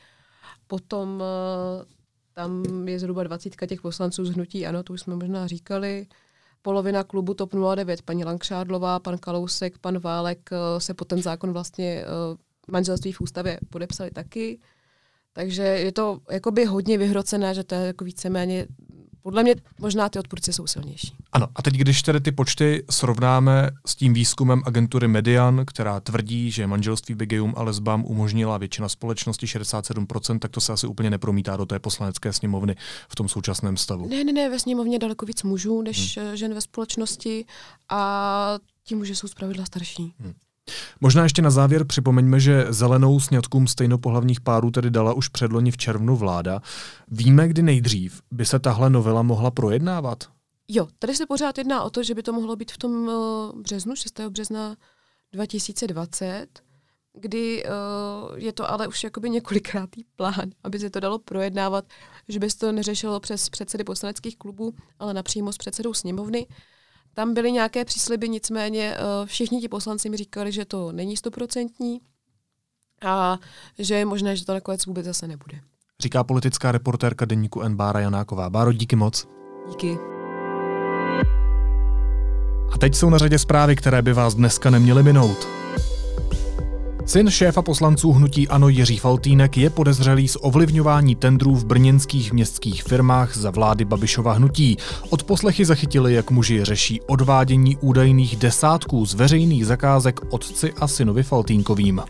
Potom 0.67 1.09
uh, 1.15 1.85
tam 2.33 2.63
je 2.87 2.99
zhruba 2.99 3.23
20 3.23 3.55
těch 3.67 3.81
poslanců 3.81 4.25
z 4.25 4.29
hnutí, 4.29 4.67
ano, 4.67 4.83
to 4.83 4.93
už 4.93 5.01
jsme 5.01 5.15
možná 5.15 5.47
říkali. 5.47 6.07
Polovina 6.61 7.03
klubu 7.03 7.33
TOP 7.33 7.51
09, 7.75 8.01
paní 8.01 8.25
Langšádlová, 8.25 8.99
pan 8.99 9.17
Kalousek, 9.17 9.77
pan 9.77 9.99
Válek 9.99 10.49
se 10.77 10.93
pod 10.93 11.07
ten 11.07 11.21
zákon 11.21 11.53
vlastně 11.53 12.05
manželství 12.67 13.11
v 13.11 13.21
ústavě 13.21 13.59
podepsali 13.69 14.11
taky. 14.11 14.59
Takže 15.33 15.63
je 15.63 15.91
to 15.91 16.19
jakoby 16.31 16.65
hodně 16.65 16.97
vyhrocené, 16.97 17.53
že 17.53 17.63
to 17.63 17.75
je 17.75 17.87
jako 17.87 18.05
víceméně, 18.05 18.67
podle 19.27 19.43
mě 19.43 19.55
možná 19.79 20.09
ty 20.09 20.19
odpůrci 20.19 20.53
jsou 20.53 20.67
silnější. 20.67 21.13
Ano, 21.31 21.47
a 21.55 21.61
teď, 21.61 21.73
když 21.73 22.01
tedy 22.01 22.21
ty 22.21 22.31
počty 22.31 22.85
srovnáme 22.89 23.71
s 23.85 23.95
tím 23.95 24.13
výzkumem 24.13 24.61
agentury 24.65 25.07
Median, 25.07 25.63
která 25.65 25.99
tvrdí, 25.99 26.51
že 26.51 26.67
manželství 26.67 27.15
by 27.15 27.25
gejům 27.25 27.53
a 27.57 27.63
lesbám 27.63 28.05
umožnila 28.05 28.57
většina 28.57 28.89
společnosti 28.89 29.45
67%, 29.45 30.39
tak 30.39 30.51
to 30.51 30.61
se 30.61 30.73
asi 30.73 30.87
úplně 30.87 31.09
nepromítá 31.09 31.57
do 31.57 31.65
té 31.65 31.79
poslanecké 31.79 32.33
sněmovny 32.33 32.75
v 33.09 33.15
tom 33.15 33.29
současném 33.29 33.77
stavu. 33.77 34.07
Ne, 34.07 34.23
ne, 34.23 34.33
ne, 34.33 34.49
ve 34.49 34.59
sněmovně 34.59 34.95
je 34.95 34.99
daleko 34.99 35.25
víc 35.25 35.43
mužů 35.43 35.81
než 35.81 36.17
hmm. 36.17 36.35
žen 36.35 36.53
ve 36.53 36.61
společnosti 36.61 37.45
a 37.89 38.59
ti 38.83 38.95
muži 38.95 39.15
jsou 39.15 39.27
zpravidla 39.27 39.65
starší. 39.65 40.13
Hmm. 40.19 40.33
Možná 41.01 41.23
ještě 41.23 41.41
na 41.41 41.49
závěr 41.49 41.85
připomeňme, 41.85 42.39
že 42.39 42.65
zelenou 42.69 43.19
sňatkům 43.19 43.67
stejnopohlavních 43.67 44.41
párů 44.41 44.71
tedy 44.71 44.91
dala 44.91 45.13
už 45.13 45.27
předloni 45.27 45.71
v 45.71 45.77
červnu 45.77 46.15
vláda. 46.15 46.61
Víme, 47.07 47.47
kdy 47.47 47.61
nejdřív 47.61 48.21
by 48.31 48.45
se 48.45 48.59
tahle 48.59 48.89
novela 48.89 49.21
mohla 49.21 49.51
projednávat? 49.51 50.23
Jo, 50.67 50.87
tady 50.99 51.15
se 51.15 51.25
pořád 51.25 51.57
jedná 51.57 51.83
o 51.83 51.89
to, 51.89 52.03
že 52.03 52.15
by 52.15 52.23
to 52.23 52.33
mohlo 52.33 52.55
být 52.55 52.71
v 52.71 52.77
tom 52.77 52.91
uh, 52.91 53.61
březnu, 53.61 53.95
6. 53.95 54.19
března 54.29 54.75
2020, 55.33 56.47
kdy 57.13 57.63
uh, 57.63 58.37
je 58.37 58.53
to 58.53 58.71
ale 58.71 58.87
už 58.87 59.03
jakoby 59.03 59.29
několikrátý 59.29 60.03
plán, 60.15 60.51
aby 60.63 60.79
se 60.79 60.89
to 60.89 60.99
dalo 60.99 61.19
projednávat, 61.19 61.85
že 62.27 62.39
by 62.39 62.49
se 62.49 62.57
to 62.57 62.71
neřešilo 62.71 63.19
přes 63.19 63.49
předsedy 63.49 63.83
poslaneckých 63.83 64.37
klubů, 64.37 64.73
ale 64.99 65.13
napřímo 65.13 65.53
s 65.53 65.57
předsedou 65.57 65.93
sněmovny. 65.93 66.47
Tam 67.17 67.33
byly 67.33 67.51
nějaké 67.51 67.85
přísliby, 67.85 68.29
nicméně 68.29 68.97
uh, 68.97 69.25
všichni 69.25 69.61
ti 69.61 69.67
poslanci 69.67 70.09
mi 70.09 70.17
říkali, 70.17 70.51
že 70.51 70.65
to 70.65 70.91
není 70.91 71.17
stoprocentní 71.17 72.01
a 73.05 73.37
že 73.79 73.95
je 73.95 74.05
možné, 74.05 74.35
že 74.35 74.45
to 74.45 74.53
nakonec 74.53 74.85
vůbec 74.85 75.05
zase 75.05 75.27
nebude. 75.27 75.59
Říká 75.99 76.23
politická 76.23 76.71
reportérka 76.71 77.25
deníku 77.25 77.61
N. 77.61 77.75
Bára 77.75 77.99
Janáková. 77.99 78.49
Báro, 78.49 78.73
díky 78.73 78.95
moc. 78.95 79.27
Díky. 79.69 79.97
A 82.73 82.77
teď 82.79 82.95
jsou 82.95 83.09
na 83.09 83.17
řadě 83.17 83.39
zprávy, 83.39 83.75
které 83.75 84.01
by 84.01 84.13
vás 84.13 84.35
dneska 84.35 84.69
neměly 84.69 85.03
minout. 85.03 85.47
Syn 87.07 87.29
šéfa 87.29 87.61
poslanců 87.61 88.11
hnutí 88.11 88.47
Ano 88.47 88.69
Jiří 88.69 88.97
Faltýnek 88.97 89.57
je 89.57 89.69
podezřelý 89.69 90.27
z 90.27 90.37
ovlivňování 90.41 91.15
tendrů 91.15 91.55
v 91.55 91.65
brněnských 91.65 92.33
městských 92.33 92.83
firmách 92.83 93.37
za 93.37 93.51
vlády 93.51 93.85
Babišova 93.85 94.33
hnutí. 94.33 94.77
Od 95.09 95.23
poslechy 95.23 95.65
zachytili, 95.65 96.13
jak 96.13 96.31
muži 96.31 96.65
řeší 96.65 97.01
odvádění 97.01 97.77
údajných 97.77 98.35
desátků 98.35 99.05
z 99.05 99.13
veřejných 99.13 99.65
zakázek 99.65 100.19
otci 100.29 100.73
a 100.73 100.87
synovi 100.87 101.23
Faltínkovým. 101.23 102.01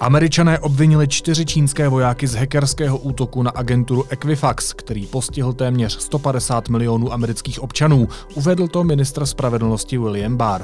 Američané 0.00 0.58
obvinili 0.58 1.08
čtyři 1.08 1.46
čínské 1.46 1.88
vojáky 1.88 2.26
z 2.26 2.34
hackerského 2.34 2.98
útoku 2.98 3.42
na 3.42 3.50
agenturu 3.50 4.04
Equifax, 4.08 4.72
který 4.72 5.06
postihl 5.06 5.52
téměř 5.52 6.00
150 6.00 6.68
milionů 6.68 7.12
amerických 7.12 7.62
občanů, 7.62 8.08
uvedl 8.34 8.68
to 8.68 8.84
ministr 8.84 9.26
spravedlnosti 9.26 9.98
William 9.98 10.36
Barr. 10.36 10.62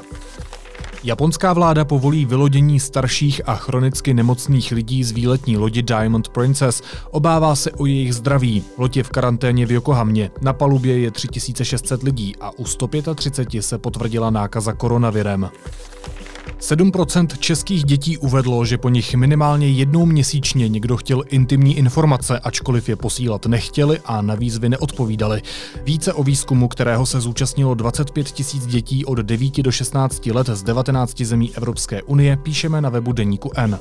Japonská 1.05 1.53
vláda 1.53 1.85
povolí 1.85 2.25
vylodění 2.25 2.81
starších 2.81 3.41
a 3.49 3.55
chronicky 3.55 4.15
nemocných 4.15 4.73
lidí 4.73 5.05
z 5.05 5.11
výletní 5.11 5.57
lodi 5.57 5.83
Diamond 5.83 6.29
Princess. 6.29 6.83
Obává 7.11 7.55
se 7.55 7.71
o 7.71 7.87
jejich 7.87 8.15
zdraví. 8.15 8.65
Loď 8.79 8.97
je 8.97 9.03
v 9.03 9.09
karanténě 9.09 9.67
v 9.67 9.73
Yokohamě. 9.73 10.31
Na 10.41 10.53
palubě 10.53 10.99
je 10.99 11.11
3600 11.11 12.03
lidí 12.03 12.37
a 12.41 12.51
u 12.59 12.65
135 12.65 13.63
se 13.63 13.79
potvrdila 13.79 14.31
nákaza 14.31 14.73
koronavirem. 14.73 15.51
7% 16.63 17.27
českých 17.39 17.85
dětí 17.85 18.19
uvedlo, 18.19 18.65
že 18.65 18.79
po 18.79 18.89
nich 18.89 19.15
minimálně 19.15 19.69
jednou 19.69 20.07
měsíčně 20.07 20.69
někdo 20.69 20.97
chtěl 20.97 21.25
intimní 21.29 21.79
informace, 21.79 22.39
ačkoliv 22.39 22.89
je 22.89 22.97
posílat 22.97 23.47
nechtěli 23.47 24.01
a 24.05 24.23
na 24.23 24.35
výzvy 24.35 24.69
neodpovídali. 24.69 25.43
Více 25.85 26.13
o 26.13 26.23
výzkumu, 26.23 26.69
kterého 26.69 27.07
se 27.07 27.21
zúčastnilo 27.21 27.75
25 27.75 28.31
tisíc 28.31 28.67
dětí 28.67 29.05
od 29.05 29.19
9 29.19 29.63
do 29.63 29.73
16 29.73 30.27
let 30.27 30.47
z 30.47 30.63
19 30.63 31.21
zemí 31.21 31.51
Evropské 31.55 32.03
unie, 32.03 32.37
píšeme 32.37 32.81
na 32.81 32.89
webu 32.89 33.13
Deníku 33.13 33.51
N. 33.57 33.79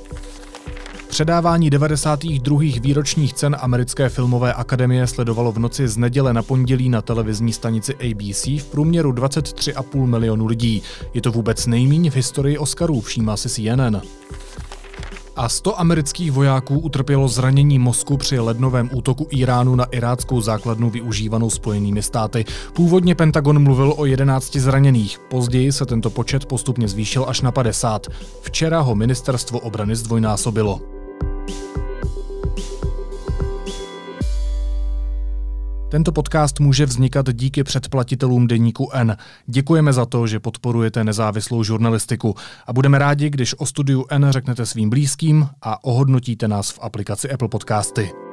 Předávání 1.12 1.70
92. 1.70 2.60
výročních 2.82 3.34
cen 3.34 3.58
Americké 3.60 4.10
filmové 4.10 4.54
akademie 4.54 5.08
sledovalo 5.08 5.52
v 5.52 5.60
noci 5.60 5.88
z 5.88 5.98
neděle 5.98 6.34
na 6.34 6.44
pondělí 6.44 6.90
na 6.90 7.02
televizní 7.02 7.54
stanici 7.54 7.96
ABC 7.96 8.46
v 8.46 8.64
průměru 8.72 9.12
23,5 9.12 10.06
milionu 10.06 10.46
lidí. 10.46 10.84
Je 11.14 11.22
to 11.22 11.32
vůbec 11.32 11.68
nejmíň 11.68 12.10
v 12.10 12.16
historii 12.16 12.58
Oscarů, 12.58 13.02
všímá 13.02 13.38
si 13.38 13.50
CNN. 13.50 14.02
A 15.36 15.50
100 15.50 15.80
amerických 15.80 16.32
vojáků 16.32 16.80
utrpělo 16.80 17.28
zranění 17.28 17.80
mozku 17.80 18.18
při 18.18 18.40
lednovém 18.40 18.90
útoku 18.94 19.28
Iránu 19.30 19.76
na 19.76 19.86
iráckou 19.86 20.42
základnu 20.42 20.90
využívanou 20.90 21.50
Spojenými 21.50 22.02
státy. 22.02 22.46
Původně 22.74 23.16
Pentagon 23.16 23.64
mluvil 23.64 23.94
o 23.98 24.06
11 24.06 24.56
zraněných, 24.56 25.20
později 25.20 25.72
se 25.72 25.86
tento 25.86 26.10
počet 26.10 26.46
postupně 26.46 26.88
zvýšil 26.88 27.26
až 27.28 27.42
na 27.42 27.52
50. 27.52 28.08
Včera 28.42 28.80
ho 28.80 28.96
ministerstvo 28.96 29.60
obrany 29.60 29.96
zdvojnásobilo. 29.96 31.01
Tento 35.92 36.12
podcast 36.12 36.60
může 36.60 36.86
vznikat 36.86 37.26
díky 37.34 37.64
předplatitelům 37.64 38.48
Deníku 38.48 38.90
N. 38.94 39.18
Děkujeme 39.48 39.94
za 39.94 40.06
to, 40.06 40.28
že 40.28 40.40
podporujete 40.40 41.04
nezávislou 41.04 41.64
žurnalistiku 41.64 42.36
a 42.68 42.74
budeme 42.74 43.00
rádi, 43.00 43.30
když 43.30 43.60
o 43.60 43.66
studiu 43.66 44.06
N 44.10 44.28
řeknete 44.30 44.66
svým 44.66 44.90
blízkým 44.90 45.48
a 45.62 45.84
ohodnotíte 45.84 46.48
nás 46.48 46.72
v 46.72 46.80
aplikaci 46.82 47.32
Apple 47.32 47.48
Podcasty. 47.48 48.31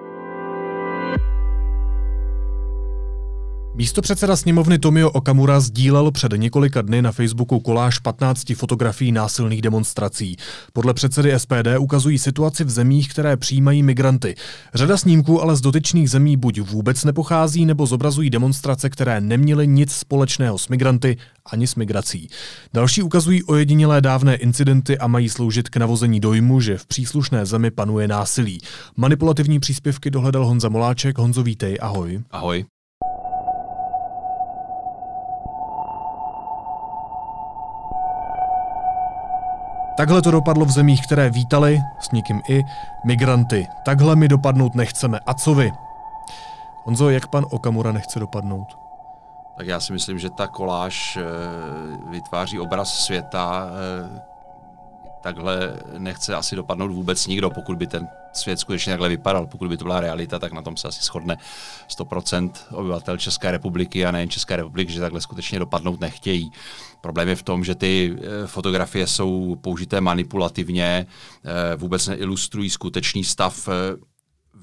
Místo 3.79 4.03
předseda 4.03 4.37
sněmovny 4.37 4.79
Tomio 4.79 5.11
Okamura 5.11 5.61
sdílel 5.61 6.11
před 6.11 6.33
několika 6.37 6.83
dny 6.83 7.03
na 7.03 7.13
Facebooku 7.13 7.61
koláž 7.61 7.99
15 7.99 8.55
fotografií 8.55 9.13
násilných 9.13 9.63
demonstrací. 9.63 10.37
Podle 10.73 10.95
předsedy 10.95 11.39
SPD 11.39 11.79
ukazují 11.79 12.19
situaci 12.19 12.65
v 12.65 12.71
zemích, 12.71 13.09
které 13.09 13.37
přijímají 13.37 13.83
migranty. 13.83 14.35
Řada 14.75 14.97
snímků 14.97 15.43
ale 15.43 15.57
z 15.57 15.61
dotyčných 15.61 16.11
zemí 16.11 16.37
buď 16.37 16.61
vůbec 16.61 17.05
nepochází, 17.05 17.67
nebo 17.67 17.87
zobrazují 17.87 18.31
demonstrace, 18.31 18.91
které 18.91 19.21
neměly 19.21 19.67
nic 19.67 19.93
společného 19.93 20.59
s 20.59 20.69
migranty 20.69 21.17
ani 21.53 21.67
s 21.67 21.75
migrací. 21.75 22.29
Další 22.75 23.03
ukazují 23.03 23.45
ojedinělé 23.45 24.01
dávné 24.01 24.37
incidenty 24.37 24.99
a 24.99 25.07
mají 25.07 25.29
sloužit 25.29 25.69
k 25.69 25.77
navození 25.77 26.21
dojmu, 26.21 26.61
že 26.61 26.79
v 26.79 26.87
příslušné 26.87 27.47
zemi 27.47 27.71
panuje 27.71 28.09
násilí. 28.09 28.61
Manipulativní 28.97 29.61
příspěvky 29.61 30.11
dohledal 30.11 30.47
Honza 30.47 30.69
Moláček. 30.69 31.19
Honzo, 31.19 31.43
vítej, 31.43 31.79
ahoj. 31.81 32.21
Ahoj. 32.31 32.65
Takhle 39.99 40.23
to 40.23 40.31
dopadlo 40.31 40.65
v 40.65 40.71
zemích, 40.71 41.03
které 41.03 41.31
vítali, 41.31 41.83
s 42.01 42.11
někým 42.11 42.43
i, 42.49 42.65
migranty. 43.05 43.67
Takhle 43.85 44.17
my 44.17 44.29
dopadnout 44.29 44.75
nechceme. 44.75 45.21
A 45.27 45.35
co 45.35 45.55
vy? 45.55 45.73
Honzo, 46.85 47.11
jak 47.11 47.27
pan 47.27 47.47
Okamura 47.51 47.93
nechce 47.93 48.21
dopadnout? 48.21 48.79
Tak 49.57 49.67
já 49.67 49.81
si 49.81 49.93
myslím, 49.93 50.19
že 50.19 50.31
ta 50.31 50.47
koláž 50.47 51.17
eh, 51.17 51.25
vytváří 52.11 52.61
obraz 52.61 52.95
světa, 52.95 53.67
eh, 53.67 54.21
takhle 55.33 55.77
nechce 55.99 56.35
asi 56.35 56.57
dopadnout 56.57 56.93
vůbec 56.93 57.27
nikdo, 57.27 57.51
pokud 57.51 57.77
by 57.77 57.87
ten 57.87 58.09
svět 58.33 58.61
skutečně 58.61 58.93
takhle 58.93 59.09
vypadal. 59.09 59.47
Pokud 59.47 59.69
by 59.69 59.77
to 59.77 59.85
byla 59.85 60.01
realita, 60.01 60.39
tak 60.39 60.53
na 60.53 60.63
tom 60.63 60.77
se 60.77 60.89
asi 60.89 61.03
shodne 61.03 61.37
100% 61.99 62.51
obyvatel 62.71 63.17
České 63.17 63.51
republiky 63.51 64.07
a 64.07 64.11
nejen 64.11 64.31
České 64.31 64.57
republiky, 64.57 64.93
že 64.93 65.01
takhle 65.01 65.21
skutečně 65.21 65.59
dopadnout 65.59 66.01
nechtějí. 66.01 66.51
Problém 67.01 67.29
je 67.29 67.37
v 67.37 67.43
tom, 67.43 67.65
že 67.65 67.75
ty 67.75 68.17
eh, 68.17 68.47
fotografie 68.47 69.07
jsou 69.07 69.57
použité 69.57 70.01
manipulativně, 70.01 71.07
vůbec 71.77 72.09
neilustrují 72.09 72.71
skutečný 72.71 73.25
stav 73.25 73.69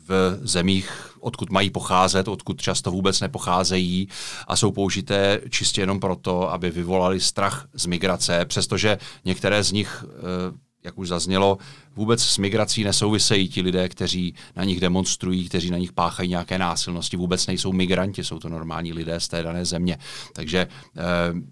v 0.07 0.39
zemích, 0.43 1.15
odkud 1.19 1.49
mají 1.49 1.69
pocházet, 1.69 2.27
odkud 2.27 2.61
často 2.61 2.91
vůbec 2.91 3.21
nepocházejí 3.21 4.07
a 4.47 4.55
jsou 4.55 4.71
použité 4.71 5.41
čistě 5.49 5.81
jenom 5.81 5.99
proto, 5.99 6.51
aby 6.51 6.69
vyvolali 6.69 7.19
strach 7.19 7.67
z 7.73 7.85
migrace, 7.85 8.45
přestože 8.45 8.97
některé 9.25 9.63
z 9.63 9.71
nich 9.71 10.05
eh, 10.07 10.64
jak 10.85 10.97
už 10.97 11.07
zaznělo, 11.07 11.57
vůbec 11.95 12.23
s 12.23 12.37
migrací 12.37 12.83
nesouvisejí 12.83 13.47
ti 13.47 13.61
lidé, 13.61 13.89
kteří 13.89 14.35
na 14.55 14.63
nich 14.63 14.79
demonstrují, 14.79 15.49
kteří 15.49 15.71
na 15.71 15.77
nich 15.77 15.93
páchají 15.93 16.29
nějaké 16.29 16.57
násilnosti, 16.57 17.17
vůbec 17.17 17.47
nejsou 17.47 17.73
migranti, 17.73 18.23
jsou 18.23 18.39
to 18.39 18.49
normální 18.49 18.93
lidé 18.93 19.19
z 19.19 19.27
té 19.27 19.43
dané 19.43 19.65
země. 19.65 19.97
Takže 20.33 20.67
eh, 20.97 21.01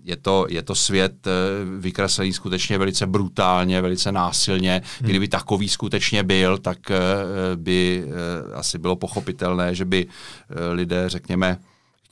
je 0.04 0.16
to, 0.16 0.46
je 0.50 0.62
to 0.62 0.76
svět 0.76 1.28
eh, 1.28 1.32
vykreslený 1.80 2.34
skutečně 2.34 2.78
velice 2.78 3.08
brutálně, 3.08 3.82
velice 3.82 4.12
násilně. 4.12 4.82
Hmm. 5.00 5.10
Kdyby 5.10 5.28
takový 5.28 5.70
skutečně 5.70 6.24
byl, 6.24 6.58
tak 6.58 6.92
eh, 6.92 7.00
by 7.56 8.06
asi 8.54 8.78
bylo 8.78 8.96
pochopitelné, 8.96 9.76
že 9.76 9.86
by 9.86 10.08
lidé, 10.74 11.10
řekněme, 11.10 11.58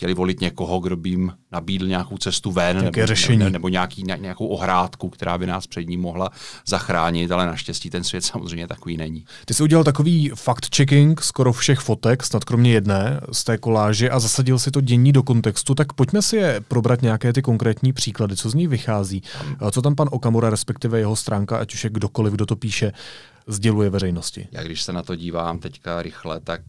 chtěli 0.01 0.13
volit 0.13 0.41
někoho, 0.41 0.79
kdo 0.79 0.97
by 0.97 1.09
jim 1.09 1.33
nabídl 1.51 1.87
nějakou 1.87 2.17
cestu 2.17 2.51
ven 2.51 2.83
nebo, 2.83 3.05
řešení. 3.05 3.37
nebo, 3.37 3.49
nebo 3.49 3.69
nějaký, 3.69 4.03
nějakou 4.03 4.47
ohrádku, 4.47 5.09
která 5.09 5.37
by 5.37 5.47
nás 5.47 5.67
před 5.67 5.87
ním 5.87 6.01
mohla 6.01 6.29
zachránit, 6.67 7.31
ale 7.31 7.45
naštěstí 7.45 7.89
ten 7.89 8.03
svět 8.03 8.25
samozřejmě 8.25 8.67
takový 8.67 8.97
není. 8.97 9.25
Ty 9.45 9.53
jsi 9.53 9.63
udělal 9.63 9.83
takový 9.83 10.31
fact-checking 10.31 11.15
skoro 11.21 11.53
všech 11.53 11.79
fotek, 11.79 12.23
snad 12.23 12.43
kromě 12.43 12.71
jedné 12.71 13.21
z 13.31 13.43
té 13.43 13.57
koláže 13.57 14.09
a 14.09 14.19
zasadil 14.19 14.59
si 14.59 14.71
to 14.71 14.81
dění 14.81 15.11
do 15.11 15.23
kontextu, 15.23 15.75
tak 15.75 15.93
pojďme 15.93 16.21
si 16.21 16.37
je 16.37 16.61
probrat 16.67 17.01
nějaké 17.01 17.33
ty 17.33 17.41
konkrétní 17.41 17.93
příklady, 17.93 18.35
co 18.35 18.49
z 18.49 18.53
ní 18.53 18.67
vychází. 18.67 19.23
Co 19.71 19.81
tam 19.81 19.95
pan 19.95 20.07
Okamura, 20.11 20.49
respektive 20.49 20.99
jeho 20.99 21.15
stránka, 21.15 21.57
ať 21.57 21.73
už 21.73 21.83
je 21.83 21.89
kdokoliv, 21.89 22.33
kdo 22.33 22.45
to 22.45 22.55
píše, 22.55 22.91
sděluje 23.47 23.89
veřejnosti. 23.89 24.47
Já 24.51 24.63
když 24.63 24.81
se 24.81 24.93
na 24.93 25.03
to 25.03 25.15
dívám 25.15 25.59
teďka 25.59 26.01
rychle, 26.01 26.39
tak 26.39 26.61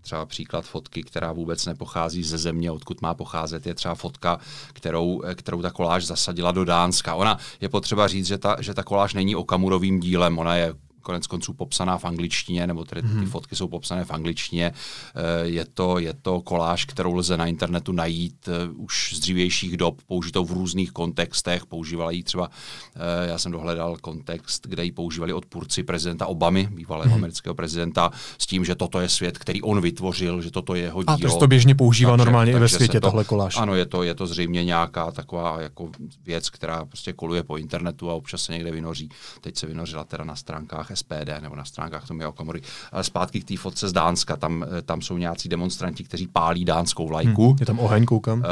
třeba 0.00 0.26
příklad 0.26 0.64
fotky, 0.64 1.02
která 1.02 1.32
vůbec 1.32 1.66
nepochází 1.66 2.22
ze 2.22 2.38
země, 2.38 2.70
odkud 2.70 3.02
má 3.02 3.14
pocházet, 3.14 3.66
je 3.66 3.74
třeba 3.74 3.94
fotka, 3.94 4.38
kterou, 4.72 5.22
kterou 5.34 5.62
ta 5.62 5.70
koláž 5.70 6.06
zasadila 6.06 6.52
do 6.52 6.64
Dánska. 6.64 7.14
Ona 7.14 7.38
je 7.60 7.68
potřeba 7.68 8.08
říct, 8.08 8.26
že 8.26 8.38
ta, 8.38 8.56
že 8.60 8.74
ta 8.74 8.82
koláž 8.82 9.14
není 9.14 9.36
okamurovým 9.36 10.00
dílem, 10.00 10.38
ona 10.38 10.56
je 10.56 10.74
konec 11.04 11.26
konců 11.26 11.52
popsaná 11.52 11.98
v 11.98 12.04
angličtině, 12.04 12.66
nebo 12.66 12.84
tedy 12.84 13.02
ty 13.02 13.08
hmm. 13.08 13.26
fotky 13.26 13.56
jsou 13.56 13.68
popsané 13.68 14.04
v 14.04 14.10
angličtině. 14.10 14.72
Eh, 15.14 15.46
je 15.46 15.64
to, 15.74 15.98
je 15.98 16.14
to 16.22 16.40
koláž, 16.40 16.84
kterou 16.84 17.14
lze 17.14 17.36
na 17.36 17.46
internetu 17.46 17.92
najít 17.92 18.48
eh, 18.48 18.68
už 18.76 19.12
z 19.16 19.20
dřívějších 19.20 19.76
dob, 19.76 20.02
použitou 20.06 20.44
v 20.44 20.52
různých 20.52 20.92
kontextech. 20.92 21.66
Používali 21.66 22.16
ji 22.16 22.22
třeba, 22.22 22.50
eh, 22.96 23.28
já 23.28 23.38
jsem 23.38 23.52
dohledal 23.52 23.96
kontext, 23.96 24.66
kde 24.66 24.84
ji 24.84 24.92
používali 24.92 25.32
odpůrci 25.32 25.82
prezidenta 25.82 26.26
Obamy, 26.26 26.68
bývalého 26.72 27.10
hmm. 27.10 27.14
amerického 27.14 27.54
prezidenta, 27.54 28.10
s 28.38 28.46
tím, 28.46 28.64
že 28.64 28.74
toto 28.74 29.00
je 29.00 29.08
svět, 29.08 29.38
který 29.38 29.62
on 29.62 29.80
vytvořil, 29.80 30.42
že 30.42 30.50
toto 30.50 30.74
je 30.74 30.82
jeho 30.82 31.02
dílo. 31.02 31.30
A 31.30 31.32
to 31.32 31.44
to 31.44 31.48
běžně 31.48 31.74
používá 31.74 32.10
takže, 32.10 32.24
normálně 32.24 32.52
takže 32.52 32.58
i 32.58 32.64
ve 32.64 32.68
světě, 32.68 33.00
to, 33.00 33.06
tohle 33.06 33.24
koláž. 33.24 33.56
Ano, 33.56 33.74
je 33.74 33.86
to, 33.86 34.02
je 34.02 34.14
to 34.14 34.26
zřejmě 34.26 34.64
nějaká 34.64 35.10
taková 35.10 35.60
jako 35.60 35.90
věc, 36.24 36.50
která 36.50 36.84
prostě 36.84 37.12
koluje 37.12 37.42
po 37.42 37.56
internetu 37.56 38.10
a 38.10 38.14
občas 38.14 38.42
se 38.42 38.52
někde 38.52 38.70
vynoří. 38.70 39.08
Teď 39.40 39.56
se 39.56 39.66
vynořila 39.66 40.04
teda 40.04 40.24
na 40.24 40.36
stránkách 40.36 40.90
SPD 40.94 41.40
nebo 41.40 41.56
na 41.56 41.64
stránkách 41.64 42.04
Komory. 42.34 42.62
Ale 42.92 43.04
zpátky 43.04 43.40
k 43.40 43.44
té 43.44 43.56
fotce 43.56 43.88
z 43.88 43.92
Dánska, 43.92 44.36
tam, 44.36 44.64
eh, 44.78 44.82
tam 44.82 45.02
jsou 45.02 45.18
nějací 45.18 45.48
demonstranti, 45.48 46.04
kteří 46.04 46.26
pálí 46.26 46.64
dánskou 46.64 47.08
vlajku. 47.08 47.46
Hmm, 47.46 47.56
je 47.60 47.66
tam 47.66 47.78
oheň, 47.78 48.04
koukám. 48.04 48.38
Uh, 48.38 48.44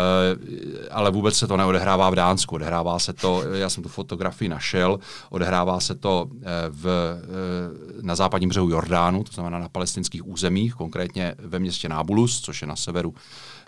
ale 0.90 1.10
vůbec 1.10 1.36
se 1.36 1.46
to 1.46 1.56
neodehrává 1.56 2.10
v 2.10 2.14
Dánsku. 2.14 2.54
Odehrává 2.54 2.98
se 2.98 3.12
to, 3.12 3.42
já 3.54 3.70
jsem 3.70 3.82
tu 3.82 3.88
fotografii 3.88 4.48
našel, 4.48 4.98
odehrává 5.30 5.80
se 5.80 5.94
to 5.94 6.28
eh, 6.30 6.46
v, 6.68 7.16
na 8.02 8.14
západním 8.14 8.48
břehu 8.48 8.70
Jordánu, 8.70 9.24
to 9.24 9.32
znamená 9.32 9.58
na 9.58 9.68
palestinských 9.68 10.28
územích, 10.28 10.74
konkrétně 10.74 11.34
ve 11.38 11.58
městě 11.58 11.88
Nábulus, 11.88 12.40
což 12.40 12.62
je 12.62 12.68
na 12.68 12.76
severu, 12.76 13.14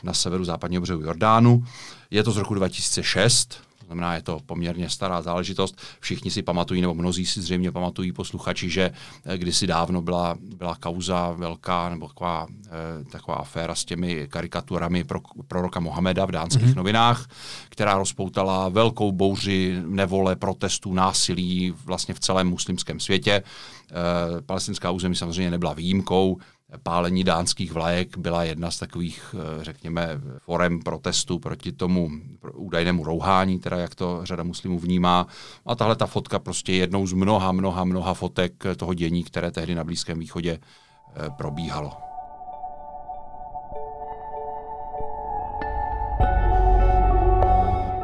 na 0.03 0.13
severu 0.15 0.45
západního 0.45 0.83
břehu 0.83 1.01
Jordánu. 1.01 1.65
Je 2.11 2.23
to 2.23 2.33
z 2.33 2.37
roku 2.37 2.55
2006, 2.55 3.59
to 3.85 3.87
znamená, 3.87 4.15
je 4.15 4.23
to 4.23 4.41
poměrně 4.47 4.91
stará 4.91 5.23
záležitost. 5.23 5.81
Všichni 6.01 6.31
si 6.31 6.43
pamatují, 6.43 6.81
nebo 6.81 6.95
mnozí 6.95 7.27
si 7.27 7.41
zřejmě 7.41 7.73
pamatují 7.73 8.13
posluchači, 8.13 8.71
že 8.71 8.91
eh, 9.25 9.39
kdysi 9.39 9.67
dávno 9.67 10.03
byla, 10.03 10.37
byla 10.41 10.77
kauza 10.77 11.33
velká, 11.37 11.89
nebo 11.89 12.09
taková, 12.09 12.47
eh, 12.67 13.05
taková 13.05 13.37
aféra 13.37 13.75
s 13.75 13.85
těmi 13.85 14.29
karikaturami 14.31 15.05
pro 15.05 15.21
proroka 15.49 15.81
Mohameda 15.81 16.25
v 16.25 16.31
dánských 16.31 16.69
mm-hmm. 16.69 16.77
novinách, 16.77 17.29
která 17.69 17.99
rozpoutala 17.99 18.69
velkou 18.69 19.13
bouři 19.13 19.83
nevole, 19.87 20.37
protestů, 20.37 20.95
násilí 20.95 21.75
vlastně 21.85 22.15
v 22.15 22.21
celém 22.21 22.49
muslimském 22.49 23.01
světě. 23.01 23.43
Eh, 23.91 24.41
palestinská 24.41 24.91
území 24.91 25.17
samozřejmě 25.17 25.51
nebyla 25.51 25.73
výjimkou 25.73 26.39
pálení 26.83 27.25
dánských 27.25 27.73
vlajek 27.73 28.19
byla 28.19 28.45
jedna 28.45 28.71
z 28.71 28.79
takových, 28.79 29.35
eh, 29.39 29.65
řekněme, 29.65 30.21
forem 30.39 30.81
protestu 30.81 31.39
proti 31.39 31.73
tomu 31.73 32.11
údajnému 32.55 33.05
rouhání, 33.05 33.59
teda 33.59 33.77
jak 33.77 33.95
to 33.95 34.21
řada 34.23 34.43
muslimů 34.43 34.79
vnímá. 34.79 35.27
A 35.67 35.75
tahle 35.75 35.97
ta 35.97 36.07
fotka 36.07 36.39
prostě 36.39 36.73
je 36.73 36.79
jednou 36.79 37.07
z 37.07 37.13
mnoha, 37.13 37.53
mnoha, 37.53 37.85
mnoha 37.85 38.15
fotek 38.15 38.65
toho 38.77 38.95
dění, 38.95 39.25
které 39.25 39.51
tehdy 39.51 39.75
na 39.75 39.85
Blízkém 39.85 40.19
východě 40.19 40.59
eh, 40.59 41.31
probíhalo. 41.37 41.93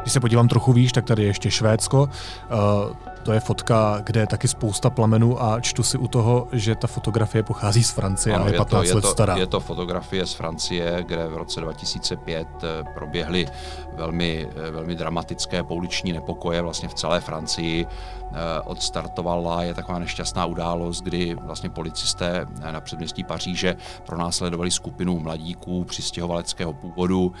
Když 0.01 0.13
se 0.13 0.19
podívám 0.19 0.47
trochu 0.47 0.73
výš, 0.73 0.91
tak 0.91 1.05
tady 1.05 1.21
je 1.21 1.27
ještě 1.27 1.51
Švédsko. 1.51 2.01
Uh, 2.03 3.10
to 3.23 3.31
je 3.33 3.39
fotka, 3.39 4.01
kde 4.03 4.19
je 4.19 4.27
taky 4.27 4.47
spousta 4.47 4.89
plamenů 4.89 5.43
a 5.43 5.59
čtu 5.59 5.83
si 5.83 5.97
u 5.97 6.07
toho, 6.07 6.47
že 6.51 6.75
ta 6.75 6.87
fotografie 6.87 7.43
pochází 7.43 7.83
z 7.83 7.91
Francie 7.91 8.35
ano, 8.35 8.45
a 8.45 8.47
je 8.47 8.57
15 8.57 8.83
je 8.83 8.89
to, 8.89 8.95
let 8.95 9.01
je 9.01 9.01
to, 9.01 9.07
stará. 9.07 9.37
Je 9.37 9.47
to 9.47 9.59
fotografie 9.59 10.25
z 10.25 10.33
Francie, 10.33 11.03
kde 11.07 11.27
v 11.27 11.37
roce 11.37 11.61
2005 11.61 12.47
eh, 12.63 12.83
proběhly 12.93 13.47
velmi, 13.93 14.47
eh, 14.55 14.71
velmi 14.71 14.95
dramatické 14.95 15.63
pouliční 15.63 16.13
nepokoje 16.13 16.61
vlastně 16.61 16.89
v 16.89 16.93
celé 16.93 17.21
Francii. 17.21 17.85
Eh, 17.85 18.61
odstartovala 18.61 19.63
je 19.63 19.73
taková 19.73 19.99
nešťastná 19.99 20.45
událost, 20.45 21.01
kdy 21.01 21.35
vlastně 21.35 21.69
policisté 21.69 22.45
na 22.71 22.81
předměstí 22.81 23.23
Paříže 23.23 23.75
pronásledovali 24.05 24.71
skupinu 24.71 25.19
mladíků 25.19 25.83
přistěhovaleckého 25.83 26.73
původu, 26.73 27.33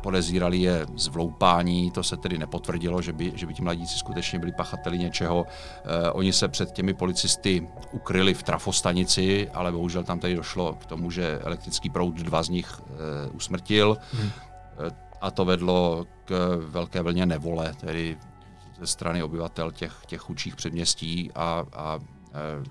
podezírali 0.00 0.58
je 0.58 0.86
z 0.96 1.06
vloupání, 1.06 1.90
to 1.90 2.02
se 2.02 2.16
tedy 2.16 2.38
nepotvrdilo, 2.38 3.02
že 3.02 3.12
by, 3.12 3.32
že 3.34 3.46
by 3.46 3.54
ti 3.54 3.62
mladíci 3.62 3.98
skutečně 3.98 4.38
byli 4.38 4.52
pachateli 4.52 4.77
pachateli 4.78 4.98
něčeho. 4.98 5.46
Eh, 5.46 6.10
oni 6.10 6.32
se 6.32 6.48
před 6.48 6.72
těmi 6.72 6.94
policisty 6.94 7.68
ukryli 7.92 8.34
v 8.34 8.42
trafostanici, 8.42 9.50
ale 9.54 9.72
bohužel 9.72 10.04
tam 10.04 10.20
tady 10.20 10.36
došlo 10.36 10.74
k 10.74 10.86
tomu, 10.86 11.10
že 11.10 11.38
elektrický 11.42 11.90
proud 11.90 12.14
dva 12.14 12.42
z 12.42 12.48
nich 12.48 12.80
eh, 12.80 13.30
usmrtil. 13.30 13.96
Hmm. 14.12 14.30
A 15.20 15.30
to 15.30 15.44
vedlo 15.44 16.06
k 16.24 16.58
velké 16.70 17.02
vlně 17.02 17.26
nevole, 17.26 17.74
tedy 17.74 18.16
ze 18.80 18.86
strany 18.86 19.22
obyvatel 19.22 19.72
těch, 19.72 19.92
těch 20.06 20.20
chudších 20.20 20.56
předměstí 20.56 21.30
a, 21.34 21.64
a 21.72 21.98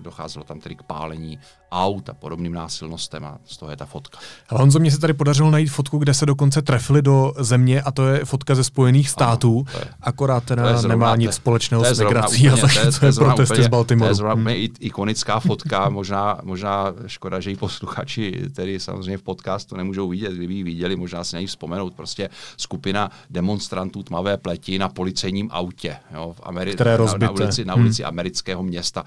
docházelo 0.00 0.44
tam 0.44 0.60
tedy 0.60 0.76
k 0.76 0.82
pálení 0.82 1.38
aut 1.70 2.08
a 2.08 2.14
podobným 2.14 2.52
násilnostem 2.52 3.24
a 3.24 3.38
z 3.46 3.56
toho 3.56 3.70
je 3.70 3.76
ta 3.76 3.86
fotka. 3.86 4.18
Ale 4.48 4.60
Honzo, 4.60 4.78
mně 4.78 4.90
se 4.90 4.98
tady 4.98 5.12
podařilo 5.12 5.50
najít 5.50 5.68
fotku, 5.68 5.98
kde 5.98 6.14
se 6.14 6.26
dokonce 6.26 6.62
trefili 6.62 7.02
do 7.02 7.32
země 7.38 7.82
a 7.82 7.90
to 7.90 8.06
je 8.06 8.24
fotka 8.24 8.54
ze 8.54 8.64
Spojených 8.64 9.10
států, 9.10 9.66
ano, 9.68 9.80
je, 9.84 9.90
akorát 10.00 10.44
teda 10.44 10.78
zrovna, 10.78 10.88
nemá 10.88 11.16
nic 11.16 11.32
společného 11.32 11.84
s 11.84 12.00
migrací 12.00 12.48
a 12.48 12.56
zachycuje 12.56 13.12
protesty 13.12 13.54
úplně, 13.54 13.64
z 13.64 13.68
Baltimoru. 13.68 14.06
To 14.06 14.10
je 14.10 14.14
zrovna 14.14 14.34
hmm. 14.34 14.68
ikonická 14.80 15.40
fotka, 15.40 15.88
možná, 15.88 16.40
možná 16.42 16.94
škoda, 17.06 17.40
že 17.40 17.50
ji 17.50 17.56
posluchači 17.56 18.42
tedy 18.54 18.80
samozřejmě 18.80 19.18
v 19.18 19.22
podcastu 19.22 19.76
nemůžou 19.76 20.08
vidět, 20.08 20.32
kdyby 20.32 20.54
ji 20.54 20.62
viděli, 20.62 20.96
možná 20.96 21.24
si 21.24 21.36
na 21.36 21.40
ní 21.40 21.46
vzpomenout, 21.46 21.94
prostě 21.94 22.30
skupina 22.56 23.10
demonstrantů 23.30 24.02
tmavé 24.02 24.36
pleti 24.36 24.78
na 24.78 24.88
policejním 24.88 25.48
autě 25.52 25.96
jo, 26.14 26.34
v 26.36 26.40
Ameri- 26.40 26.74
Které 26.74 26.98
na, 26.98 27.14
na, 27.18 27.30
ulici, 27.30 27.64
na 27.64 27.74
ulici 27.74 28.02
hmm. 28.02 28.08
amerického 28.08 28.62
města. 28.62 29.04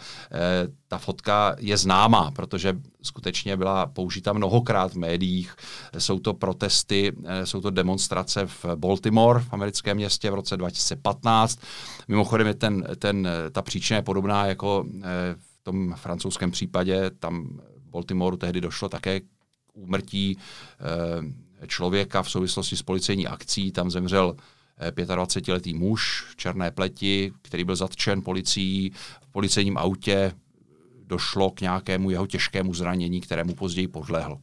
Ta 0.92 0.98
fotka 0.98 1.56
je 1.60 1.78
známá, 1.78 2.32
protože 2.32 2.78
skutečně 3.02 3.58
byla 3.58 3.86
použita 3.86 4.34
mnohokrát 4.34 4.92
v 4.92 4.98
médiích. 4.98 5.56
Jsou 5.98 6.20
to 6.20 6.34
protesty, 6.34 7.12
jsou 7.44 7.62
to 7.62 7.70
demonstrace 7.70 8.46
v 8.46 8.66
Baltimore, 8.76 9.40
v 9.40 9.54
americkém 9.54 9.98
městě 9.98 10.32
v 10.32 10.34
roce 10.34 10.58
2015. 10.58 11.60
Mimochodem 12.08 12.48
je 12.48 12.54
ten, 12.54 12.84
ten, 13.00 13.28
ta 13.52 13.62
příčina 13.62 13.98
je 13.98 14.02
podobná 14.04 14.46
jako 14.46 14.86
v 15.38 15.64
tom 15.64 15.94
francouzském 15.96 16.52
případě. 16.52 17.12
Tam 17.20 17.60
v 17.78 17.90
Baltimoreu 17.90 18.38
tehdy 18.38 18.62
došlo 18.62 18.90
také 18.90 19.20
k 19.20 19.26
úmrtí 19.74 20.38
člověka 21.68 22.24
v 22.24 22.32
souvislosti 22.32 22.78
s 22.78 22.82
policejní 22.82 23.28
akcí. 23.28 23.72
Tam 23.72 23.92
zemřel 23.92 24.36
25-letý 24.92 25.74
muž 25.74 26.26
v 26.30 26.36
černé 26.36 26.72
pleti, 26.72 27.34
který 27.42 27.64
byl 27.64 27.76
zatčen 27.76 28.22
policií 28.22 28.92
v 29.22 29.32
policejním 29.32 29.78
autě. 29.78 30.34
Došlo 31.12 31.50
k 31.52 31.62
nějakému 31.62 32.10
jeho 32.10 32.28
těžkému 32.28 32.74
zranění, 32.74 33.22
kterému 33.22 33.56
později 33.56 33.88
podlehl. 33.88 34.38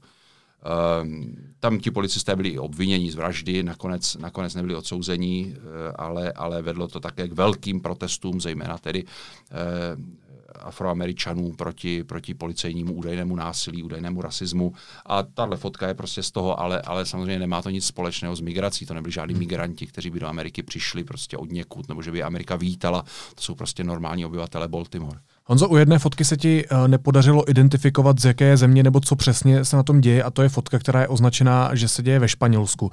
Um, 1.02 1.36
tam 1.60 1.80
ti 1.80 1.90
policisté 1.90 2.36
byli 2.36 2.58
obviněni 2.58 3.10
z 3.10 3.14
vraždy, 3.14 3.62
nakonec, 3.62 4.16
nakonec 4.16 4.54
nebyli 4.54 4.74
odsouzení, 4.74 5.54
eh, 5.56 5.92
ale, 5.96 6.32
ale 6.32 6.62
vedlo 6.62 6.88
to 6.88 7.00
také 7.00 7.28
k 7.28 7.32
velkým 7.32 7.80
protestům, 7.80 8.40
zejména 8.40 8.78
tedy 8.78 9.04
uh, 9.04 9.08
afroameričanů 10.60 11.52
proti, 11.52 12.04
proti 12.04 12.34
policejnímu 12.34 12.92
údajnému 12.92 13.36
násilí, 13.36 13.82
údajnému 13.82 14.22
rasismu. 14.22 14.72
A 15.06 15.22
tahle 15.22 15.56
fotka 15.56 15.88
je 15.88 15.94
prostě 15.94 16.22
z 16.22 16.30
toho, 16.30 16.60
ale, 16.60 16.82
ale 16.82 17.06
samozřejmě 17.06 17.38
nemá 17.38 17.62
to 17.62 17.70
nic 17.70 17.86
společného 17.86 18.36
s 18.36 18.40
migrací. 18.40 18.86
To 18.86 18.94
nebyli 18.94 19.12
žádní 19.12 19.34
hmm. 19.34 19.38
migranti, 19.38 19.86
kteří 19.86 20.10
by 20.10 20.20
do 20.20 20.26
Ameriky 20.26 20.62
přišli 20.62 21.04
prostě 21.04 21.36
od 21.36 21.52
někud, 21.52 21.88
nebo 21.88 22.02
že 22.02 22.12
by 22.12 22.22
Amerika 22.22 22.56
vítala. 22.56 23.02
To 23.34 23.42
jsou 23.42 23.54
prostě 23.54 23.84
normální 23.84 24.26
obyvatele 24.26 24.68
Baltimore. 24.68 25.20
Honzo, 25.50 25.68
u 25.68 25.76
jedné 25.76 25.98
fotky 25.98 26.24
se 26.24 26.36
ti 26.36 26.68
uh, 26.68 26.88
nepodařilo 26.88 27.50
identifikovat, 27.50 28.20
z 28.20 28.24
jaké 28.24 28.56
země 28.56 28.82
nebo 28.82 29.00
co 29.00 29.16
přesně 29.16 29.64
se 29.64 29.76
na 29.76 29.82
tom 29.82 30.00
děje, 30.00 30.22
a 30.22 30.30
to 30.30 30.42
je 30.42 30.48
fotka, 30.48 30.78
která 30.78 31.00
je 31.00 31.08
označená, 31.08 31.74
že 31.74 31.88
se 31.88 32.02
děje 32.02 32.18
ve 32.18 32.28
Španělsku. 32.28 32.90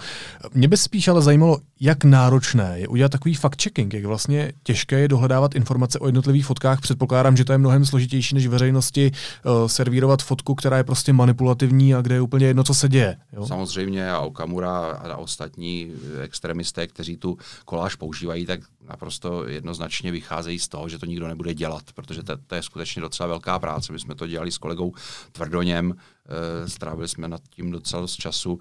Mě 0.54 0.68
by 0.68 0.78
spíš 0.78 1.08
ale 1.08 1.22
zajímalo, 1.22 1.60
jak 1.80 2.04
náročné 2.04 2.80
je 2.80 2.88
udělat 2.88 3.12
takový 3.12 3.36
fact-checking, 3.36 3.94
jak 3.94 4.06
vlastně 4.06 4.54
těžké 4.64 5.00
je 5.00 5.08
dohledávat 5.08 5.56
informace 5.56 6.00
o 6.00 6.06
jednotlivých 6.06 6.46
fotkách. 6.46 6.82
Předpokládám, 6.82 7.38
že 7.38 7.46
to 7.46 7.52
je 7.52 7.58
mnohem 7.58 7.86
složitější, 7.86 8.36
než 8.36 8.48
veřejnosti 8.48 9.12
uh, 9.12 9.68
servírovat 9.68 10.24
fotku, 10.24 10.56
která 10.56 10.78
je 10.78 10.84
prostě 10.84 11.14
manipulativní 11.14 11.96
a 11.96 12.02
kde 12.02 12.16
je 12.16 12.22
úplně 12.22 12.46
jedno, 12.46 12.64
co 12.64 12.74
se 12.74 12.90
děje. 12.90 13.18
Jo? 13.34 13.48
Samozřejmě 13.48 14.12
a 14.12 14.20
Okamura 14.20 14.80
a 14.80 15.18
ostatní 15.18 15.92
extremisté, 16.22 16.88
kteří 16.88 17.18
tu 17.18 17.38
koláž 17.66 17.96
používají, 17.96 18.46
tak 18.46 18.60
naprosto 18.90 19.48
jednoznačně 19.48 20.12
vycházejí 20.12 20.60
z 20.60 20.68
toho, 20.68 20.90
že 20.90 20.98
to 20.98 21.06
nikdo 21.06 21.28
nebude 21.28 21.54
dělat, 21.54 21.84
protože 21.96 22.24
to, 22.24 22.38
to 22.48 22.56
je 22.56 22.64
skutečně 22.64 23.02
docela 23.02 23.28
velká 23.28 23.60
práce. 23.60 23.94
My 23.94 24.00
jsme 24.00 24.16
to 24.16 24.28
dělali 24.28 24.52
s 24.52 24.58
kolegou 24.58 24.94
Tvrdoněm, 25.32 25.96
e, 25.96 26.70
strávili 26.70 27.08
jsme 27.08 27.28
nad 27.28 27.42
tím 27.50 27.72
docela 27.72 28.02
dost 28.02 28.16
času. 28.16 28.60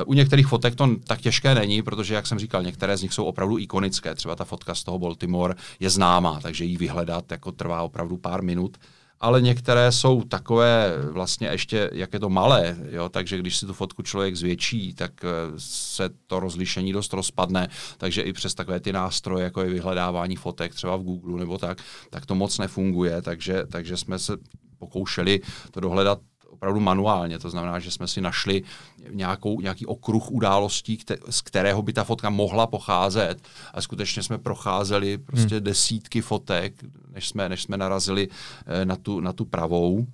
E, 0.00 0.04
u 0.04 0.12
některých 0.12 0.46
fotek 0.46 0.74
to 0.74 0.88
tak 1.06 1.20
těžké 1.20 1.54
není, 1.54 1.82
protože, 1.82 2.14
jak 2.14 2.26
jsem 2.26 2.38
říkal, 2.38 2.62
některé 2.62 2.96
z 2.96 3.02
nich 3.02 3.12
jsou 3.12 3.24
opravdu 3.24 3.58
ikonické. 3.58 4.14
Třeba 4.14 4.36
ta 4.36 4.44
fotka 4.44 4.74
z 4.74 4.84
toho 4.84 4.98
Baltimore 4.98 5.54
je 5.80 5.90
známá, 5.90 6.40
takže 6.40 6.64
ji 6.64 6.76
vyhledat 6.76 7.32
jako 7.32 7.52
trvá 7.52 7.82
opravdu 7.82 8.16
pár 8.16 8.42
minut 8.42 8.76
ale 9.20 9.42
některé 9.42 9.92
jsou 9.92 10.22
takové 10.22 10.92
vlastně 11.10 11.48
ještě, 11.48 11.90
jak 11.92 12.12
je 12.12 12.20
to 12.20 12.28
malé, 12.28 12.76
jo, 12.90 13.08
takže 13.08 13.38
když 13.38 13.56
si 13.56 13.66
tu 13.66 13.72
fotku 13.72 14.02
člověk 14.02 14.36
zvětší, 14.36 14.94
tak 14.94 15.24
eh, 15.24 15.28
se 15.58 16.10
to 16.26 16.40
rozlišení 16.40 16.92
dost 16.92 17.12
rozpadne, 17.12 17.68
takže 17.98 18.22
i 18.22 18.32
přes 18.32 18.54
takové 18.54 18.80
ty 18.80 18.92
nástroje, 18.92 19.44
jako 19.44 19.60
je 19.62 19.70
vyhledávání 19.70 20.36
fotek 20.36 20.74
třeba 20.74 20.96
v 20.96 21.02
Google 21.02 21.40
nebo 21.40 21.58
tak, 21.58 21.78
tak 22.10 22.26
to 22.26 22.34
moc 22.34 22.58
nefunguje, 22.58 23.22
takže, 23.22 23.64
takže 23.72 23.96
jsme 23.96 24.18
se 24.18 24.36
pokoušeli 24.78 25.40
to 25.70 25.80
dohledat 25.80 26.18
opravdu 26.60 26.80
manuálně. 26.80 27.38
To 27.38 27.50
znamená, 27.50 27.78
že 27.78 27.90
jsme 27.90 28.08
si 28.08 28.20
našli 28.20 28.62
nějakou, 29.10 29.60
nějaký 29.60 29.86
okruh 29.86 30.30
událostí, 30.30 30.96
kte, 30.96 31.16
z 31.30 31.40
kterého 31.40 31.82
by 31.82 31.92
ta 31.92 32.04
fotka 32.04 32.30
mohla 32.30 32.66
pocházet. 32.66 33.40
A 33.74 33.80
skutečně 33.80 34.22
jsme 34.22 34.38
procházeli 34.38 35.18
prostě 35.18 35.54
hmm. 35.54 35.64
desítky 35.64 36.20
fotek, 36.20 36.74
než 37.12 37.28
jsme, 37.28 37.48
než 37.48 37.62
jsme 37.62 37.76
narazili 37.76 38.28
eh, 38.66 38.84
na 38.84 38.96
tu, 38.96 39.20
na 39.20 39.32
tu 39.32 39.44
pravou. 39.44 39.92
Uh, 39.94 40.06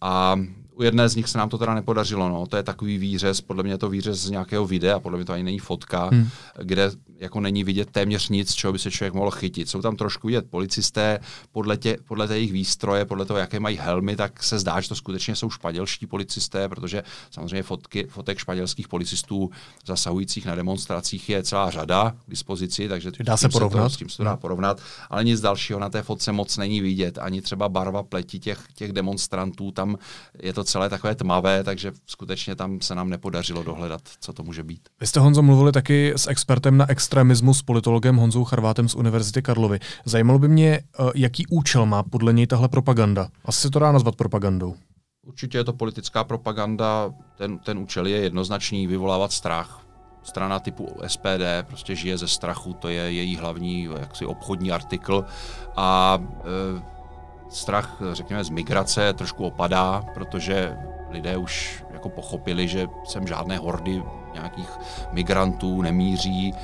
a 0.00 0.36
u 0.78 0.82
jedné 0.82 1.08
z 1.08 1.16
nich 1.16 1.28
se 1.28 1.38
nám 1.38 1.48
to 1.48 1.58
teda 1.58 1.74
nepodařilo. 1.74 2.28
No. 2.28 2.46
To 2.46 2.56
je 2.56 2.62
takový 2.62 2.98
výřez, 2.98 3.40
podle 3.40 3.62
mě 3.62 3.72
je 3.72 3.78
to 3.78 3.88
výřez 3.88 4.18
z 4.18 4.30
nějakého 4.30 4.66
videa, 4.66 4.98
podle 4.98 5.18
mě 5.18 5.24
to 5.24 5.32
ani 5.32 5.42
není 5.42 5.58
fotka, 5.58 6.08
hmm. 6.12 6.28
kde 6.62 6.90
jako 7.18 7.40
není 7.40 7.64
vidět 7.64 7.90
téměř 7.90 8.28
nic, 8.28 8.54
čeho 8.54 8.72
by 8.72 8.78
se 8.78 8.90
člověk 8.90 9.14
mohl 9.14 9.30
chytit. 9.30 9.68
Jsou 9.68 9.82
tam 9.82 9.96
trošku 9.96 10.26
vidět 10.26 10.50
policisté, 10.50 11.20
podle, 11.52 11.76
tě, 11.76 11.96
podle 12.08 12.28
té 12.28 12.36
jejich 12.36 12.52
výstroje, 12.52 13.04
podle 13.04 13.24
toho, 13.24 13.38
jaké 13.38 13.60
mají 13.60 13.76
helmy, 13.76 14.16
tak 14.16 14.42
se 14.42 14.58
zdá, 14.58 14.80
že 14.80 14.88
to 14.88 14.94
skutečně 14.94 15.36
jsou 15.36 15.50
španělští 15.50 16.06
policisté, 16.06 16.68
protože 16.68 17.02
samozřejmě 17.30 17.62
fotky, 17.62 18.06
fotek 18.10 18.38
španělských 18.38 18.88
policistů 18.88 19.50
zasahujících 19.86 20.46
na 20.46 20.54
demonstracích 20.54 21.28
je 21.28 21.42
celá 21.42 21.70
řada 21.70 22.14
k 22.26 22.30
dispozici, 22.30 22.88
takže 22.88 23.10
dá 23.20 23.36
se 23.36 23.48
porovnat. 23.48 23.82
To, 23.82 23.90
s 23.90 23.96
tím 23.96 24.08
se 24.08 24.16
to 24.16 24.24
dá 24.24 24.30
hmm. 24.30 24.40
porovnat, 24.40 24.80
ale 25.10 25.24
nic 25.24 25.40
dalšího 25.40 25.78
na 25.78 25.88
té 25.88 26.02
fotce 26.02 26.32
moc 26.32 26.56
není 26.56 26.80
vidět, 26.80 27.18
ani 27.18 27.42
třeba 27.42 27.68
barva 27.68 28.02
pleti 28.02 28.38
těch, 28.38 28.60
těch 28.74 28.92
demonstrantů, 28.92 29.70
tam 29.70 29.98
je 30.42 30.52
to 30.52 30.64
celé 30.68 30.88
takové 30.88 31.14
tmavé, 31.14 31.64
takže 31.64 31.92
skutečně 32.06 32.56
tam 32.56 32.80
se 32.80 32.94
nám 32.94 33.10
nepodařilo 33.10 33.62
dohledat, 33.62 34.00
co 34.20 34.32
to 34.32 34.42
může 34.42 34.62
být. 34.62 34.88
Vy 35.00 35.06
jste, 35.06 35.20
Honzo, 35.20 35.42
mluvili 35.42 35.72
taky 35.72 36.12
s 36.16 36.26
expertem 36.26 36.76
na 36.76 36.90
extremismus, 36.90 37.62
politologem 37.62 38.16
Honzou 38.16 38.44
Charvátem 38.44 38.88
z 38.88 38.94
Univerzity 38.94 39.42
Karlovy. 39.42 39.80
Zajímalo 40.04 40.38
by 40.38 40.48
mě, 40.48 40.70
eh, 40.72 41.04
jaký 41.14 41.46
účel 41.46 41.86
má 41.86 42.02
podle 42.02 42.32
něj 42.32 42.46
tahle 42.46 42.68
propaganda. 42.68 43.28
Asi 43.44 43.60
se 43.60 43.70
to 43.70 43.78
dá 43.78 43.92
nazvat 43.92 44.16
propagandou. 44.16 44.74
Určitě 45.26 45.58
je 45.58 45.64
to 45.64 45.72
politická 45.72 46.24
propaganda, 46.24 47.10
ten, 47.36 47.58
ten 47.58 47.78
účel 47.78 48.06
je 48.06 48.16
jednoznačný, 48.16 48.86
vyvolávat 48.86 49.32
strach. 49.32 49.84
Strana 50.22 50.58
typu 50.58 50.96
SPD 51.06 51.62
prostě 51.66 51.96
žije 51.96 52.18
ze 52.18 52.28
strachu, 52.28 52.72
to 52.72 52.88
je 52.88 53.12
její 53.12 53.36
hlavní 53.36 53.88
jaksi 54.00 54.26
obchodní 54.26 54.72
artikl 54.72 55.24
a 55.76 56.18
e, 56.20 56.97
strach, 57.48 57.96
řekněme, 58.12 58.44
z 58.44 58.50
migrace 58.50 59.12
trošku 59.12 59.44
opadá, 59.44 60.04
protože 60.14 60.76
lidé 61.10 61.36
už 61.36 61.84
jako 61.90 62.08
pochopili, 62.08 62.68
že 62.68 62.86
sem 63.04 63.26
žádné 63.26 63.58
hordy 63.58 64.02
nějakých 64.32 64.70
migrantů 65.12 65.82
nemíří. 65.82 66.54
E, 66.54 66.56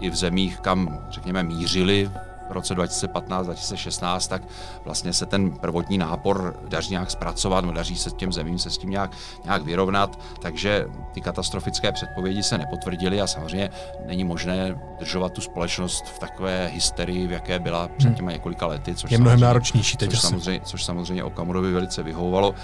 I 0.00 0.10
v 0.10 0.16
zemích, 0.16 0.60
kam, 0.60 1.06
řekněme, 1.10 1.42
mířili 1.42 2.10
v 2.48 2.52
roce 2.52 2.74
2015-2016, 2.74 4.28
tak 4.28 4.42
vlastně 4.84 5.12
se 5.12 5.26
ten 5.26 5.50
prvotní 5.50 5.98
nápor 5.98 6.56
daří 6.68 6.90
nějak 6.90 7.10
zpracovat, 7.10 7.64
no 7.64 7.72
daří 7.72 7.96
se 7.96 8.10
těm 8.10 8.32
zemím 8.32 8.58
se 8.58 8.70
s 8.70 8.78
tím 8.78 8.90
nějak, 8.90 9.10
nějak 9.44 9.62
vyrovnat, 9.62 10.18
takže 10.42 10.86
ty 11.12 11.20
katastrofické 11.20 11.92
předpovědi 11.92 12.42
se 12.42 12.58
nepotvrdily 12.58 13.20
a 13.20 13.26
samozřejmě 13.26 13.70
není 14.06 14.24
možné 14.24 14.80
držovat 14.98 15.32
tu 15.32 15.40
společnost 15.40 16.04
v 16.06 16.18
takové 16.18 16.66
hysterii, 16.66 17.26
v 17.26 17.32
jaké 17.32 17.58
byla 17.58 17.88
před 17.88 18.06
hmm. 18.06 18.16
těmi 18.16 18.32
několika 18.32 18.66
lety. 18.66 18.94
Což 18.94 19.10
je 19.10 19.18
mnohem 19.18 19.40
náročnější 19.40 19.96
teď 19.96 20.10
což 20.10 20.20
samozřejmě, 20.20 20.60
což 20.64 20.84
samozřejmě 20.84 21.24
Okamurovi 21.24 21.72
velice 21.72 22.02
vyhovovalo. 22.02 22.54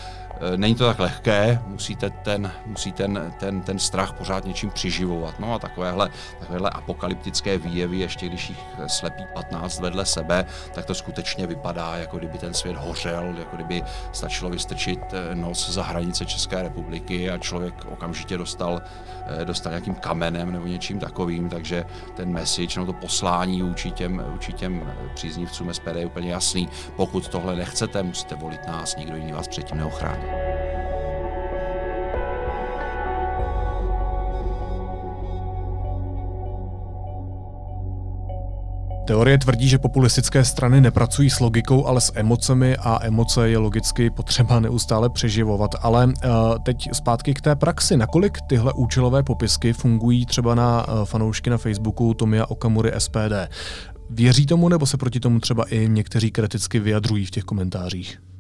Eh, 0.43 0.57
není 0.57 0.75
to 0.75 0.87
tak 0.87 0.99
lehké, 0.99 1.63
musíte 1.67 2.11
ten, 2.11 2.53
musí 2.67 2.93
ten, 2.93 3.33
ten, 3.39 3.61
ten 3.61 3.79
strach 3.79 4.13
pořád 4.13 4.45
něčím 4.45 4.71
přiživovat. 4.71 5.41
No 5.41 5.55
a 5.55 5.59
takovéhle, 5.59 6.11
takovéhle 6.39 6.71
apokalyptické 6.71 7.59
výjevy, 7.59 7.99
ještě 7.99 8.27
když 8.27 8.49
jich 8.49 8.59
slepí 8.87 9.25
15 9.35 9.81
vedle 9.81 10.07
sebe, 10.07 10.45
tak 10.75 10.87
to 10.87 10.95
skutečně 10.95 11.47
vypadá, 11.47 11.97
jako 11.97 12.19
kdyby 12.19 12.39
ten 12.39 12.55
svět 12.55 12.77
hořel, 12.77 13.35
jako 13.39 13.57
kdyby 13.57 13.83
stačilo 14.13 14.51
vystrčit 14.51 15.01
eh, 15.13 15.35
nos 15.35 15.71
za 15.71 15.83
hranice 15.83 16.27
České 16.27 16.63
republiky 16.63 17.31
a 17.31 17.39
člověk 17.39 17.75
okamžitě 17.93 18.39
dostal, 18.39 18.81
eh, 19.27 19.45
dostal 19.45 19.73
nějakým 19.73 19.95
kamenem 19.95 20.53
nebo 20.53 20.67
něčím 20.67 20.99
takovým, 20.99 21.49
takže 21.49 21.85
ten 22.17 22.33
message, 22.33 22.81
no 22.81 22.87
to 22.87 22.93
poslání 22.93 23.63
vůči 23.63 23.91
těm, 23.91 24.25
vůči 24.29 24.53
těm 24.53 24.93
příznivcům 25.15 25.75
SPD 25.75 25.97
je 25.97 26.07
úplně 26.07 26.31
jasný. 26.31 26.69
Pokud 26.97 27.29
tohle 27.29 27.57
nechcete, 27.57 28.03
musíte 28.03 28.35
volit 28.35 28.67
nás, 28.67 28.97
nikdo 28.97 29.17
jiný 29.17 29.33
vás 29.33 29.49
předtím 29.49 29.79
neochrání. 29.79 30.32
Teorie 39.07 39.39
tvrdí, 39.39 39.69
že 39.69 39.79
populistické 39.79 40.45
strany 40.45 40.81
nepracují 40.81 41.31
s 41.31 41.41
logikou, 41.41 41.87
ale 41.87 42.01
s 42.01 42.13
emocemi 42.15 42.77
a 42.77 42.99
emoce 43.03 43.49
je 43.49 43.59
logicky 43.59 44.11
potřeba 44.11 44.61
neustále 44.61 45.11
přeživovat. 45.11 45.71
Ale 45.83 46.07
uh, 46.07 46.13
teď 46.63 46.89
zpátky 46.93 47.35
k 47.35 47.41
té 47.41 47.57
praxi. 47.57 47.97
Nakolik 47.97 48.39
tyhle 48.47 48.73
účelové 48.73 49.23
popisky 49.23 49.73
fungují 49.73 50.27
třeba 50.27 50.55
na 50.55 50.89
uh, 50.89 51.05
fanoušky 51.05 51.51
na 51.51 51.59
Facebooku 51.59 52.15
Tomia 52.15 52.47
Okamury 52.47 52.93
SPD? 52.99 53.51
Věří 54.11 54.47
tomu 54.47 54.69
nebo 54.69 54.87
se 54.87 54.97
proti 54.97 55.21
tomu 55.21 55.41
třeba 55.41 55.65
i 55.65 55.89
někteří 55.89 56.31
kriticky 56.31 56.81
vyjadřují 56.81 57.27
v 57.27 57.31
těch 57.31 57.45
komentářích? 57.45 58.32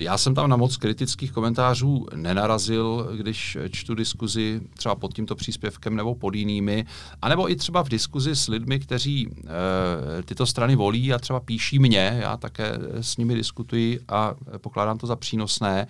Já 0.00 0.18
jsem 0.18 0.34
tam 0.34 0.50
na 0.50 0.56
moc 0.56 0.76
kritických 0.76 1.32
komentářů 1.32 2.06
nenarazil, 2.14 3.08
když 3.16 3.58
čtu 3.70 3.94
diskuzi 3.94 4.60
třeba 4.76 4.94
pod 4.94 5.14
tímto 5.14 5.34
příspěvkem 5.34 5.96
nebo 5.96 6.14
pod 6.14 6.34
jinými, 6.34 6.86
anebo 7.22 7.50
i 7.50 7.56
třeba 7.56 7.82
v 7.82 7.88
diskuzi 7.88 8.36
s 8.36 8.48
lidmi, 8.48 8.78
kteří 8.80 9.28
e, 9.28 10.22
tyto 10.22 10.46
strany 10.46 10.76
volí 10.76 11.12
a 11.12 11.18
třeba 11.18 11.40
píší 11.40 11.78
mě, 11.78 12.18
já 12.22 12.36
také 12.36 12.78
s 13.00 13.16
nimi 13.16 13.34
diskutuji 13.34 14.00
a 14.08 14.34
pokládám 14.58 14.98
to 14.98 15.06
za 15.06 15.16
přínosné. 15.16 15.86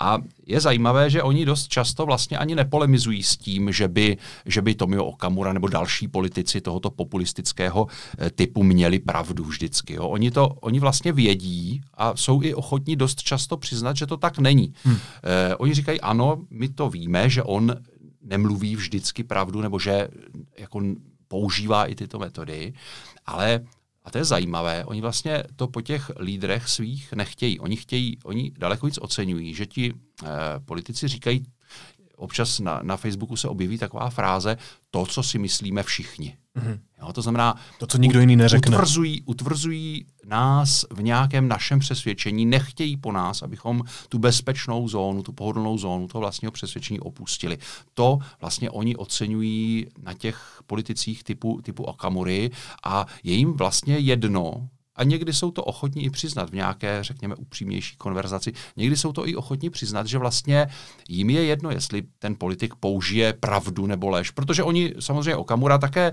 A 0.00 0.18
je 0.46 0.60
zajímavé, 0.60 1.10
že 1.10 1.22
oni 1.22 1.44
dost 1.44 1.68
často 1.68 2.06
vlastně 2.06 2.38
ani 2.38 2.54
nepolemizují 2.54 3.22
s 3.22 3.36
tím, 3.36 3.72
že 3.72 3.88
by, 3.88 4.16
že 4.46 4.62
by 4.62 4.74
Tomio 4.74 5.04
Okamura 5.04 5.52
nebo 5.52 5.68
další 5.68 6.08
politici 6.08 6.60
tohoto 6.60 6.90
populistického 6.90 7.86
eh, 8.18 8.30
typu 8.30 8.62
měli 8.62 8.98
pravdu 8.98 9.44
vždycky. 9.44 9.94
Jo. 9.94 10.08
Oni, 10.08 10.30
to, 10.30 10.48
oni 10.48 10.80
vlastně 10.80 11.12
vědí 11.12 11.80
a 11.94 12.16
jsou 12.16 12.42
i 12.42 12.54
ochotní 12.54 12.96
dost 12.96 13.22
často 13.22 13.51
přiznat, 13.56 13.96
že 13.96 14.06
to 14.06 14.16
tak 14.16 14.38
není. 14.38 14.74
Hmm. 14.84 14.96
Eh, 15.24 15.56
oni 15.56 15.74
říkají, 15.74 16.00
ano, 16.00 16.44
my 16.50 16.68
to 16.68 16.90
víme, 16.90 17.30
že 17.30 17.42
on 17.42 17.74
nemluví 18.22 18.76
vždycky 18.76 19.24
pravdu, 19.24 19.60
nebo 19.60 19.78
že 19.78 20.08
jako 20.58 20.80
používá 21.28 21.86
i 21.86 21.94
tyto 21.94 22.18
metody, 22.18 22.72
ale 23.26 23.60
a 24.04 24.10
to 24.10 24.18
je 24.18 24.24
zajímavé, 24.24 24.84
oni 24.84 25.00
vlastně 25.00 25.44
to 25.56 25.68
po 25.68 25.80
těch 25.80 26.10
lídrech 26.20 26.68
svých 26.68 27.12
nechtějí. 27.12 27.60
Oni 27.60 27.76
chtějí, 27.76 28.18
oni 28.24 28.52
daleko 28.58 28.86
víc 28.86 28.98
oceňují, 28.98 29.54
že 29.54 29.66
ti 29.66 29.94
eh, 29.94 30.28
politici 30.64 31.08
říkají, 31.08 31.44
občas 32.16 32.60
na, 32.60 32.80
na 32.82 32.96
Facebooku 32.96 33.36
se 33.36 33.48
objeví 33.48 33.78
taková 33.78 34.10
fráze, 34.10 34.56
to, 34.90 35.06
co 35.06 35.22
si 35.22 35.38
myslíme 35.38 35.82
všichni. 35.82 36.36
Mm-hmm. 36.56 36.78
Jo, 37.00 37.12
to 37.12 37.22
znamená, 37.22 37.56
to, 37.78 37.86
co 37.86 37.98
nikdo 37.98 38.20
jiný 38.20 38.36
neřekne. 38.36 38.76
Utvrzují, 38.76 39.22
utvrzují 39.22 40.06
nás 40.26 40.84
v 40.90 41.02
nějakém 41.02 41.48
našem 41.48 41.78
přesvědčení, 41.78 42.46
nechtějí 42.46 42.96
po 42.96 43.12
nás, 43.12 43.42
abychom 43.42 43.82
tu 44.08 44.18
bezpečnou 44.18 44.88
zónu, 44.88 45.22
tu 45.22 45.32
pohodlnou 45.32 45.78
zónu 45.78 46.08
toho 46.08 46.20
vlastního 46.20 46.52
přesvědčení 46.52 47.00
opustili. 47.00 47.58
To 47.94 48.18
vlastně 48.40 48.70
oni 48.70 48.96
oceňují 48.96 49.86
na 50.02 50.14
těch 50.14 50.62
politicích 50.66 51.24
typu, 51.24 51.60
typu 51.62 51.82
Okamury 51.82 52.50
a 52.84 53.06
je 53.22 53.34
jim 53.34 53.52
vlastně 53.52 53.98
jedno, 53.98 54.68
a 54.96 55.04
někdy 55.04 55.32
jsou 55.32 55.50
to 55.50 55.64
ochotní 55.64 56.04
i 56.04 56.10
přiznat 56.10 56.50
v 56.50 56.54
nějaké, 56.54 56.98
řekněme, 57.00 57.34
upřímnější 57.34 57.96
konverzaci. 57.96 58.52
Někdy 58.76 58.96
jsou 58.96 59.12
to 59.12 59.28
i 59.28 59.36
ochotní 59.36 59.70
přiznat, 59.70 60.06
že 60.06 60.18
vlastně 60.18 60.66
jim 61.08 61.30
je 61.30 61.44
jedno, 61.44 61.70
jestli 61.70 62.02
ten 62.18 62.36
politik 62.38 62.74
použije 62.74 63.32
pravdu 63.32 63.86
nebo 63.86 64.08
lež, 64.08 64.30
protože 64.30 64.62
oni 64.62 64.94
samozřejmě 65.00 65.36
Okamura 65.36 65.78
také 65.78 66.06
e, 66.06 66.12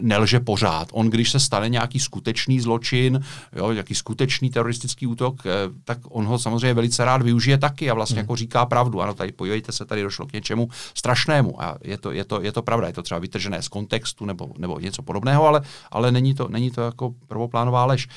nelže 0.00 0.40
pořád. 0.40 0.88
On, 0.92 1.10
když 1.10 1.30
se 1.30 1.40
stane 1.40 1.68
nějaký 1.68 2.00
skutečný 2.00 2.60
zločin, 2.60 3.20
jo, 3.56 3.72
nějaký 3.72 3.94
skutečný 3.94 4.50
teroristický 4.50 5.06
útok, 5.06 5.46
e, 5.46 5.50
tak 5.84 5.98
on 6.08 6.26
ho 6.26 6.38
samozřejmě 6.38 6.74
velice 6.74 7.04
rád 7.04 7.22
využije 7.22 7.58
taky 7.58 7.90
a 7.90 7.94
vlastně 7.94 8.14
hmm. 8.14 8.24
jako 8.24 8.36
říká 8.36 8.66
pravdu. 8.66 9.02
Ano, 9.02 9.14
tady 9.14 9.32
podívejte 9.32 9.72
se, 9.72 9.84
tady 9.84 10.02
došlo 10.02 10.26
k 10.26 10.32
něčemu 10.32 10.68
strašnému 10.94 11.62
a 11.62 11.78
je 11.82 11.98
to, 11.98 12.10
je 12.10 12.24
to, 12.24 12.42
je 12.42 12.52
to 12.52 12.62
pravda, 12.62 12.86
je 12.86 12.92
to 12.92 13.02
třeba 13.02 13.20
vytržené 13.20 13.62
z 13.62 13.68
kontextu 13.68 14.24
nebo, 14.24 14.48
nebo 14.58 14.78
něco 14.78 15.02
podobného, 15.02 15.46
ale, 15.46 15.60
ale 15.90 16.12
není, 16.12 16.34
to, 16.34 16.48
není 16.48 16.70
to 16.70 16.80
jako 16.80 17.14
prvoplánová 17.26 17.84
lež 17.84 17.97
lež. 17.98 18.08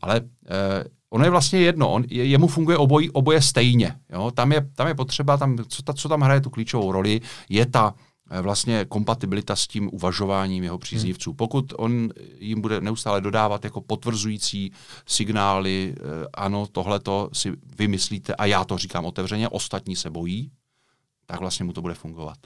Ale 0.00 0.20
eh, 0.50 0.84
ono 1.10 1.24
je 1.24 1.30
vlastně 1.30 1.60
jedno, 1.60 1.92
on, 1.92 2.04
je, 2.08 2.24
jemu 2.24 2.46
funguje 2.46 2.76
obojí, 2.76 3.10
oboje 3.10 3.42
stejně. 3.42 3.96
Jo? 4.12 4.30
Tam, 4.30 4.52
je, 4.52 4.70
tam 4.74 4.88
je 4.88 4.94
potřeba, 4.94 5.36
tam, 5.36 5.58
co, 5.68 5.82
ta, 5.82 5.92
co 5.92 6.08
tam 6.08 6.20
hraje 6.20 6.40
tu 6.40 6.50
klíčovou 6.50 6.92
roli, 6.92 7.20
je 7.48 7.66
ta 7.66 7.94
eh, 8.30 8.40
vlastně 8.40 8.84
kompatibilita 8.84 9.56
s 9.56 9.66
tím 9.66 9.90
uvažováním 9.92 10.64
jeho 10.64 10.78
příznivců. 10.78 11.30
Hmm. 11.30 11.36
Pokud 11.36 11.72
on 11.76 12.08
jim 12.38 12.60
bude 12.60 12.80
neustále 12.80 13.20
dodávat 13.20 13.64
jako 13.64 13.80
potvrzující 13.80 14.72
signály, 15.06 15.94
eh, 15.96 16.26
ano, 16.34 16.66
tohle 16.72 17.00
to 17.00 17.30
si 17.32 17.52
vymyslíte 17.78 18.34
a 18.34 18.46
já 18.46 18.64
to 18.64 18.78
říkám 18.78 19.04
otevřeně, 19.04 19.48
ostatní 19.48 19.96
se 19.96 20.10
bojí, 20.10 20.50
tak 21.26 21.40
vlastně 21.40 21.64
mu 21.64 21.72
to 21.72 21.82
bude 21.82 21.94
fungovat. 21.94 22.38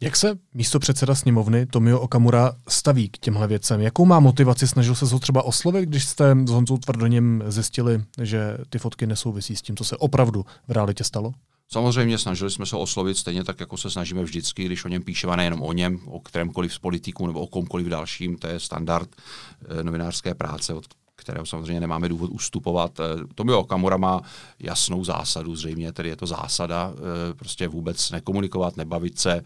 Jak 0.00 0.16
se 0.16 0.38
místo 0.54 0.78
předseda 0.78 1.14
sněmovny 1.14 1.66
Tomio 1.66 2.00
Okamura 2.00 2.52
staví 2.68 3.08
k 3.08 3.18
těmhle 3.18 3.46
věcem? 3.46 3.80
Jakou 3.80 4.04
má 4.04 4.20
motivaci? 4.20 4.68
Snažil 4.68 4.94
se 4.94 5.04
ho 5.04 5.18
třeba 5.18 5.42
oslovit, 5.42 5.88
když 5.88 6.04
jste 6.04 6.36
s 6.46 6.50
Honzou 6.50 6.78
Tvrdoněm 6.78 7.42
zjistili, 7.46 8.04
že 8.22 8.58
ty 8.70 8.78
fotky 8.78 9.06
nesouvisí 9.06 9.56
s 9.56 9.62
tím, 9.62 9.76
co 9.76 9.84
se 9.84 9.96
opravdu 9.96 10.44
v 10.68 10.72
realitě 10.72 11.04
stalo? 11.04 11.32
Samozřejmě 11.68 12.18
snažili 12.18 12.50
jsme 12.50 12.66
se 12.66 12.76
oslovit 12.76 13.16
stejně 13.16 13.44
tak, 13.44 13.60
jako 13.60 13.76
se 13.76 13.90
snažíme 13.90 14.22
vždycky, 14.22 14.64
když 14.64 14.84
o 14.84 14.88
něm 14.88 15.02
píšeme, 15.02 15.36
nejenom 15.36 15.62
o 15.62 15.72
něm, 15.72 15.98
o 16.06 16.20
kterémkoliv 16.20 16.74
z 16.74 16.78
politiků 16.78 17.26
nebo 17.26 17.40
o 17.40 17.46
komkoliv 17.46 17.86
dalším, 17.86 18.38
to 18.38 18.46
je 18.46 18.60
standard 18.60 19.08
e, 19.80 19.84
novinářské 19.84 20.34
práce, 20.34 20.74
od 20.74 20.84
kterého 21.16 21.46
samozřejmě 21.46 21.80
nemáme 21.80 22.08
důvod 22.08 22.30
ustupovat. 22.30 23.00
Eh, 23.00 23.04
Tomio 23.34 23.60
Okamura 23.60 23.96
má 23.96 24.20
jasnou 24.58 25.04
zásadu, 25.04 25.56
zřejmě 25.56 25.92
tedy 25.92 26.08
je 26.08 26.16
to 26.16 26.26
zásada, 26.26 26.92
e, 27.30 27.34
prostě 27.34 27.68
vůbec 27.68 28.10
nekomunikovat, 28.10 28.76
nebavit 28.76 29.18
se, 29.18 29.42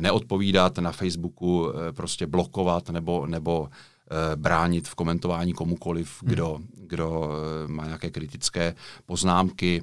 neodpovídat 0.00 0.78
na 0.78 0.92
Facebooku, 0.92 1.72
eh, 1.72 1.92
prostě 1.92 2.26
blokovat 2.26 2.90
nebo, 2.90 3.26
nebo 3.26 3.68
eh, 3.70 4.36
bránit 4.36 4.88
v 4.88 4.94
komentování 4.94 5.52
komukoliv, 5.52 6.22
hmm. 6.22 6.32
kdo, 6.32 6.58
kdo 6.74 7.30
eh, 7.30 7.68
má 7.68 7.86
nějaké 7.86 8.10
kritické 8.10 8.74
poznámky 9.06 9.82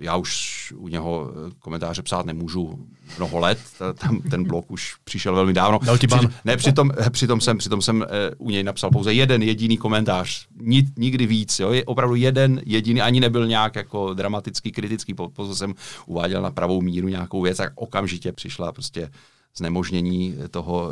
já 0.00 0.16
už 0.16 0.72
u 0.76 0.88
něho 0.88 1.30
eh, 1.30 1.52
komentáře 1.58 2.02
psát 2.02 2.26
nemůžu 2.26 2.88
mnoho 3.16 3.38
let, 3.38 3.58
tam 3.98 4.20
ten 4.30 4.44
blok 4.44 4.70
už 4.70 4.96
přišel 5.04 5.34
velmi 5.34 5.52
dávno. 5.52 5.78
Ban. 6.08 6.32
ne, 6.44 6.56
přitom, 6.56 6.90
eh, 6.98 7.10
přitom 7.10 7.40
jsem, 7.40 7.58
přitom 7.58 7.82
jsem 7.82 7.96
uh, 7.96 8.46
u 8.46 8.50
něj 8.50 8.62
napsal 8.62 8.90
pouze 8.90 9.14
jeden 9.14 9.42
jediný 9.42 9.76
komentář, 9.76 10.46
Ni, 10.60 10.86
nikdy 10.96 11.26
víc, 11.26 11.60
jo, 11.60 11.72
je 11.72 11.84
opravdu 11.84 12.14
jeden 12.14 12.60
jediný, 12.66 13.00
ani 13.00 13.20
nebyl 13.20 13.46
nějak 13.46 13.76
jako 13.76 14.14
dramatický, 14.14 14.72
kritický, 14.72 15.14
pouze 15.14 15.54
jsem 15.54 15.74
uváděl 16.06 16.42
na 16.42 16.50
pravou 16.50 16.80
míru 16.80 17.08
nějakou 17.08 17.42
věc, 17.42 17.56
tak 17.56 17.72
okamžitě 17.74 18.32
přišla 18.32 18.72
prostě 18.72 19.10
znemožnění 19.56 20.34
toho 20.50 20.90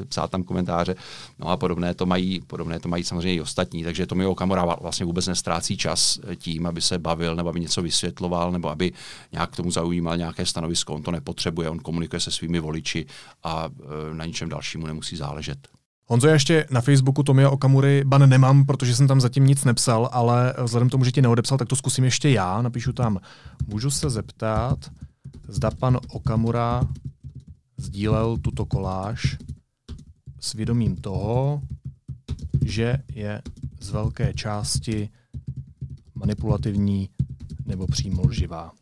e, 0.00 0.04
psát 0.04 0.30
tam 0.30 0.42
komentáře. 0.42 0.94
No 1.38 1.48
a 1.48 1.56
podobné 1.56 1.94
to 1.94 2.06
mají, 2.06 2.40
podobné 2.46 2.80
to 2.80 2.88
mají 2.88 3.04
samozřejmě 3.04 3.34
i 3.34 3.40
ostatní, 3.40 3.84
takže 3.84 4.06
Tomio 4.06 4.30
Okamura 4.30 4.64
vlastně 4.64 5.06
vůbec 5.06 5.26
nestrácí 5.26 5.76
čas 5.76 6.18
tím, 6.36 6.66
aby 6.66 6.80
se 6.80 6.98
bavil 6.98 7.36
nebo 7.36 7.48
aby 7.48 7.60
něco 7.60 7.82
vysvětloval 7.82 8.52
nebo 8.52 8.70
aby 8.70 8.92
nějak 9.32 9.50
k 9.50 9.56
tomu 9.56 9.70
zaujímal 9.70 10.16
nějaké 10.16 10.46
stanovisko. 10.46 10.94
On 10.94 11.02
to 11.02 11.10
nepotřebuje, 11.10 11.70
on 11.70 11.78
komunikuje 11.78 12.20
se 12.20 12.30
svými 12.30 12.60
voliči 12.60 13.06
a 13.42 13.68
e, 14.10 14.14
na 14.14 14.24
ničem 14.24 14.48
dalšímu 14.48 14.86
nemusí 14.86 15.16
záležet. 15.16 15.68
Honzo, 16.06 16.26
já 16.26 16.32
ještě 16.32 16.66
na 16.70 16.80
Facebooku 16.80 17.22
Tomia 17.22 17.50
Okamury 17.50 18.04
ban 18.04 18.28
nemám, 18.28 18.66
protože 18.66 18.96
jsem 18.96 19.08
tam 19.08 19.20
zatím 19.20 19.46
nic 19.46 19.64
nepsal, 19.64 20.08
ale 20.12 20.54
vzhledem 20.62 20.88
k 20.88 20.90
tomu, 20.90 21.04
že 21.04 21.12
ti 21.12 21.22
neodepsal, 21.22 21.58
tak 21.58 21.68
to 21.68 21.76
zkusím 21.76 22.04
ještě 22.04 22.30
já. 22.30 22.62
Napíšu 22.62 22.92
tam, 22.92 23.18
můžu 23.66 23.90
se 23.90 24.10
zeptat, 24.10 24.78
zda 25.48 25.70
pan 25.70 25.98
Okamura 26.08 26.82
sdílel 27.76 28.36
tuto 28.36 28.66
koláž 28.66 29.36
s 30.40 30.52
vědomím 30.52 30.96
toho, 30.96 31.62
že 32.64 32.98
je 33.14 33.42
z 33.80 33.90
velké 33.90 34.34
části 34.34 35.08
manipulativní 36.14 37.08
nebo 37.66 37.86
přímo 37.86 38.22
lživá. 38.26 38.72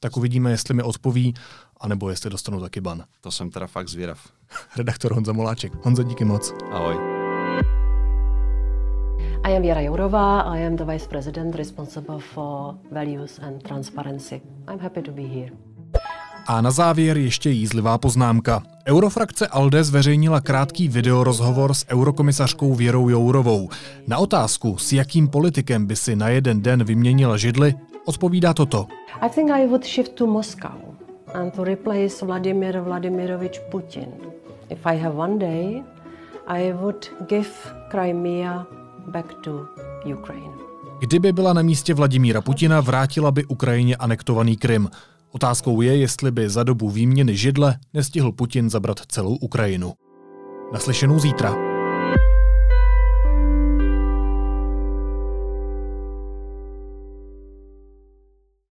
Tak 0.00 0.16
uvidíme, 0.16 0.50
jestli 0.50 0.74
mi 0.74 0.82
odpoví, 0.82 1.34
anebo 1.80 2.10
jestli 2.10 2.30
dostanu 2.30 2.60
taky 2.60 2.80
ban. 2.80 3.04
To 3.20 3.30
jsem 3.30 3.50
teda 3.50 3.66
fakt 3.66 3.88
zvědav. 3.88 4.32
Redaktor 4.76 5.14
Honza 5.14 5.32
Moláček. 5.32 5.84
Honza, 5.84 6.02
díky 6.02 6.24
moc. 6.24 6.52
Ahoj. 6.70 6.94
I 9.44 9.56
am 9.56 9.62
Věra 9.62 9.80
Jourová. 9.80 10.40
I 10.40 10.66
am 10.66 10.76
the 10.76 10.84
Vice 10.84 11.08
President 11.08 11.54
responsible 11.54 12.18
for 12.18 12.74
values 12.90 13.38
and 13.38 13.62
transparency. 13.62 14.40
I'm 14.68 14.78
happy 14.78 15.02
to 15.02 15.12
be 15.12 15.22
here. 15.22 15.73
A 16.46 16.60
na 16.60 16.70
závěr 16.70 17.16
ještě 17.16 17.50
jízlivá 17.50 17.98
poznámka. 17.98 18.62
Eurofrakce 18.88 19.46
ALDE 19.46 19.84
zveřejnila 19.84 20.40
krátký 20.40 20.88
videorozhovor 20.88 21.74
s 21.74 21.86
eurokomisařkou 21.88 22.74
Věrou 22.74 23.08
Jourovou. 23.08 23.68
Na 24.06 24.18
otázku, 24.18 24.78
s 24.78 24.92
jakým 24.92 25.28
politikem 25.28 25.86
by 25.86 25.96
si 25.96 26.16
na 26.16 26.28
jeden 26.28 26.62
den 26.62 26.84
vyměnila 26.84 27.36
židli, 27.36 27.74
odpovídá 28.04 28.54
toto. 28.54 28.86
I 29.20 29.28
think 29.28 29.50
I 29.50 29.66
would 29.66 29.86
shift 29.86 30.12
to 30.12 30.26
Moscow 30.26 30.72
and 31.34 31.54
to 31.54 31.64
replace 31.64 32.26
Vladimir 32.26 32.80
Vladimirovich 32.80 33.60
Putin. 33.70 34.06
If 34.70 34.86
I 34.86 34.96
have 34.96 35.14
one 35.14 35.38
day, 35.38 35.82
I 36.46 36.72
would 36.72 37.10
give 37.28 37.50
Crimea 37.90 38.66
back 39.06 39.34
to 39.34 39.66
Ukraine. 40.18 40.54
Kdyby 41.00 41.32
byla 41.32 41.52
na 41.52 41.62
místě 41.62 41.94
Vladimíra 41.94 42.40
Putina, 42.40 42.80
vrátila 42.80 43.30
by 43.30 43.44
Ukrajině 43.44 43.96
anektovaný 43.96 44.56
Krym. 44.56 44.90
Otázkou 45.34 45.80
je, 45.80 45.96
jestli 45.96 46.30
by 46.30 46.50
za 46.50 46.62
dobu 46.62 46.90
výměny 46.90 47.36
židle 47.36 47.78
nestihl 47.94 48.32
Putin 48.32 48.70
zabrat 48.70 49.00
celou 49.08 49.36
Ukrajinu. 49.36 49.92
Naslyšenou 50.72 51.18
zítra. 51.18 51.73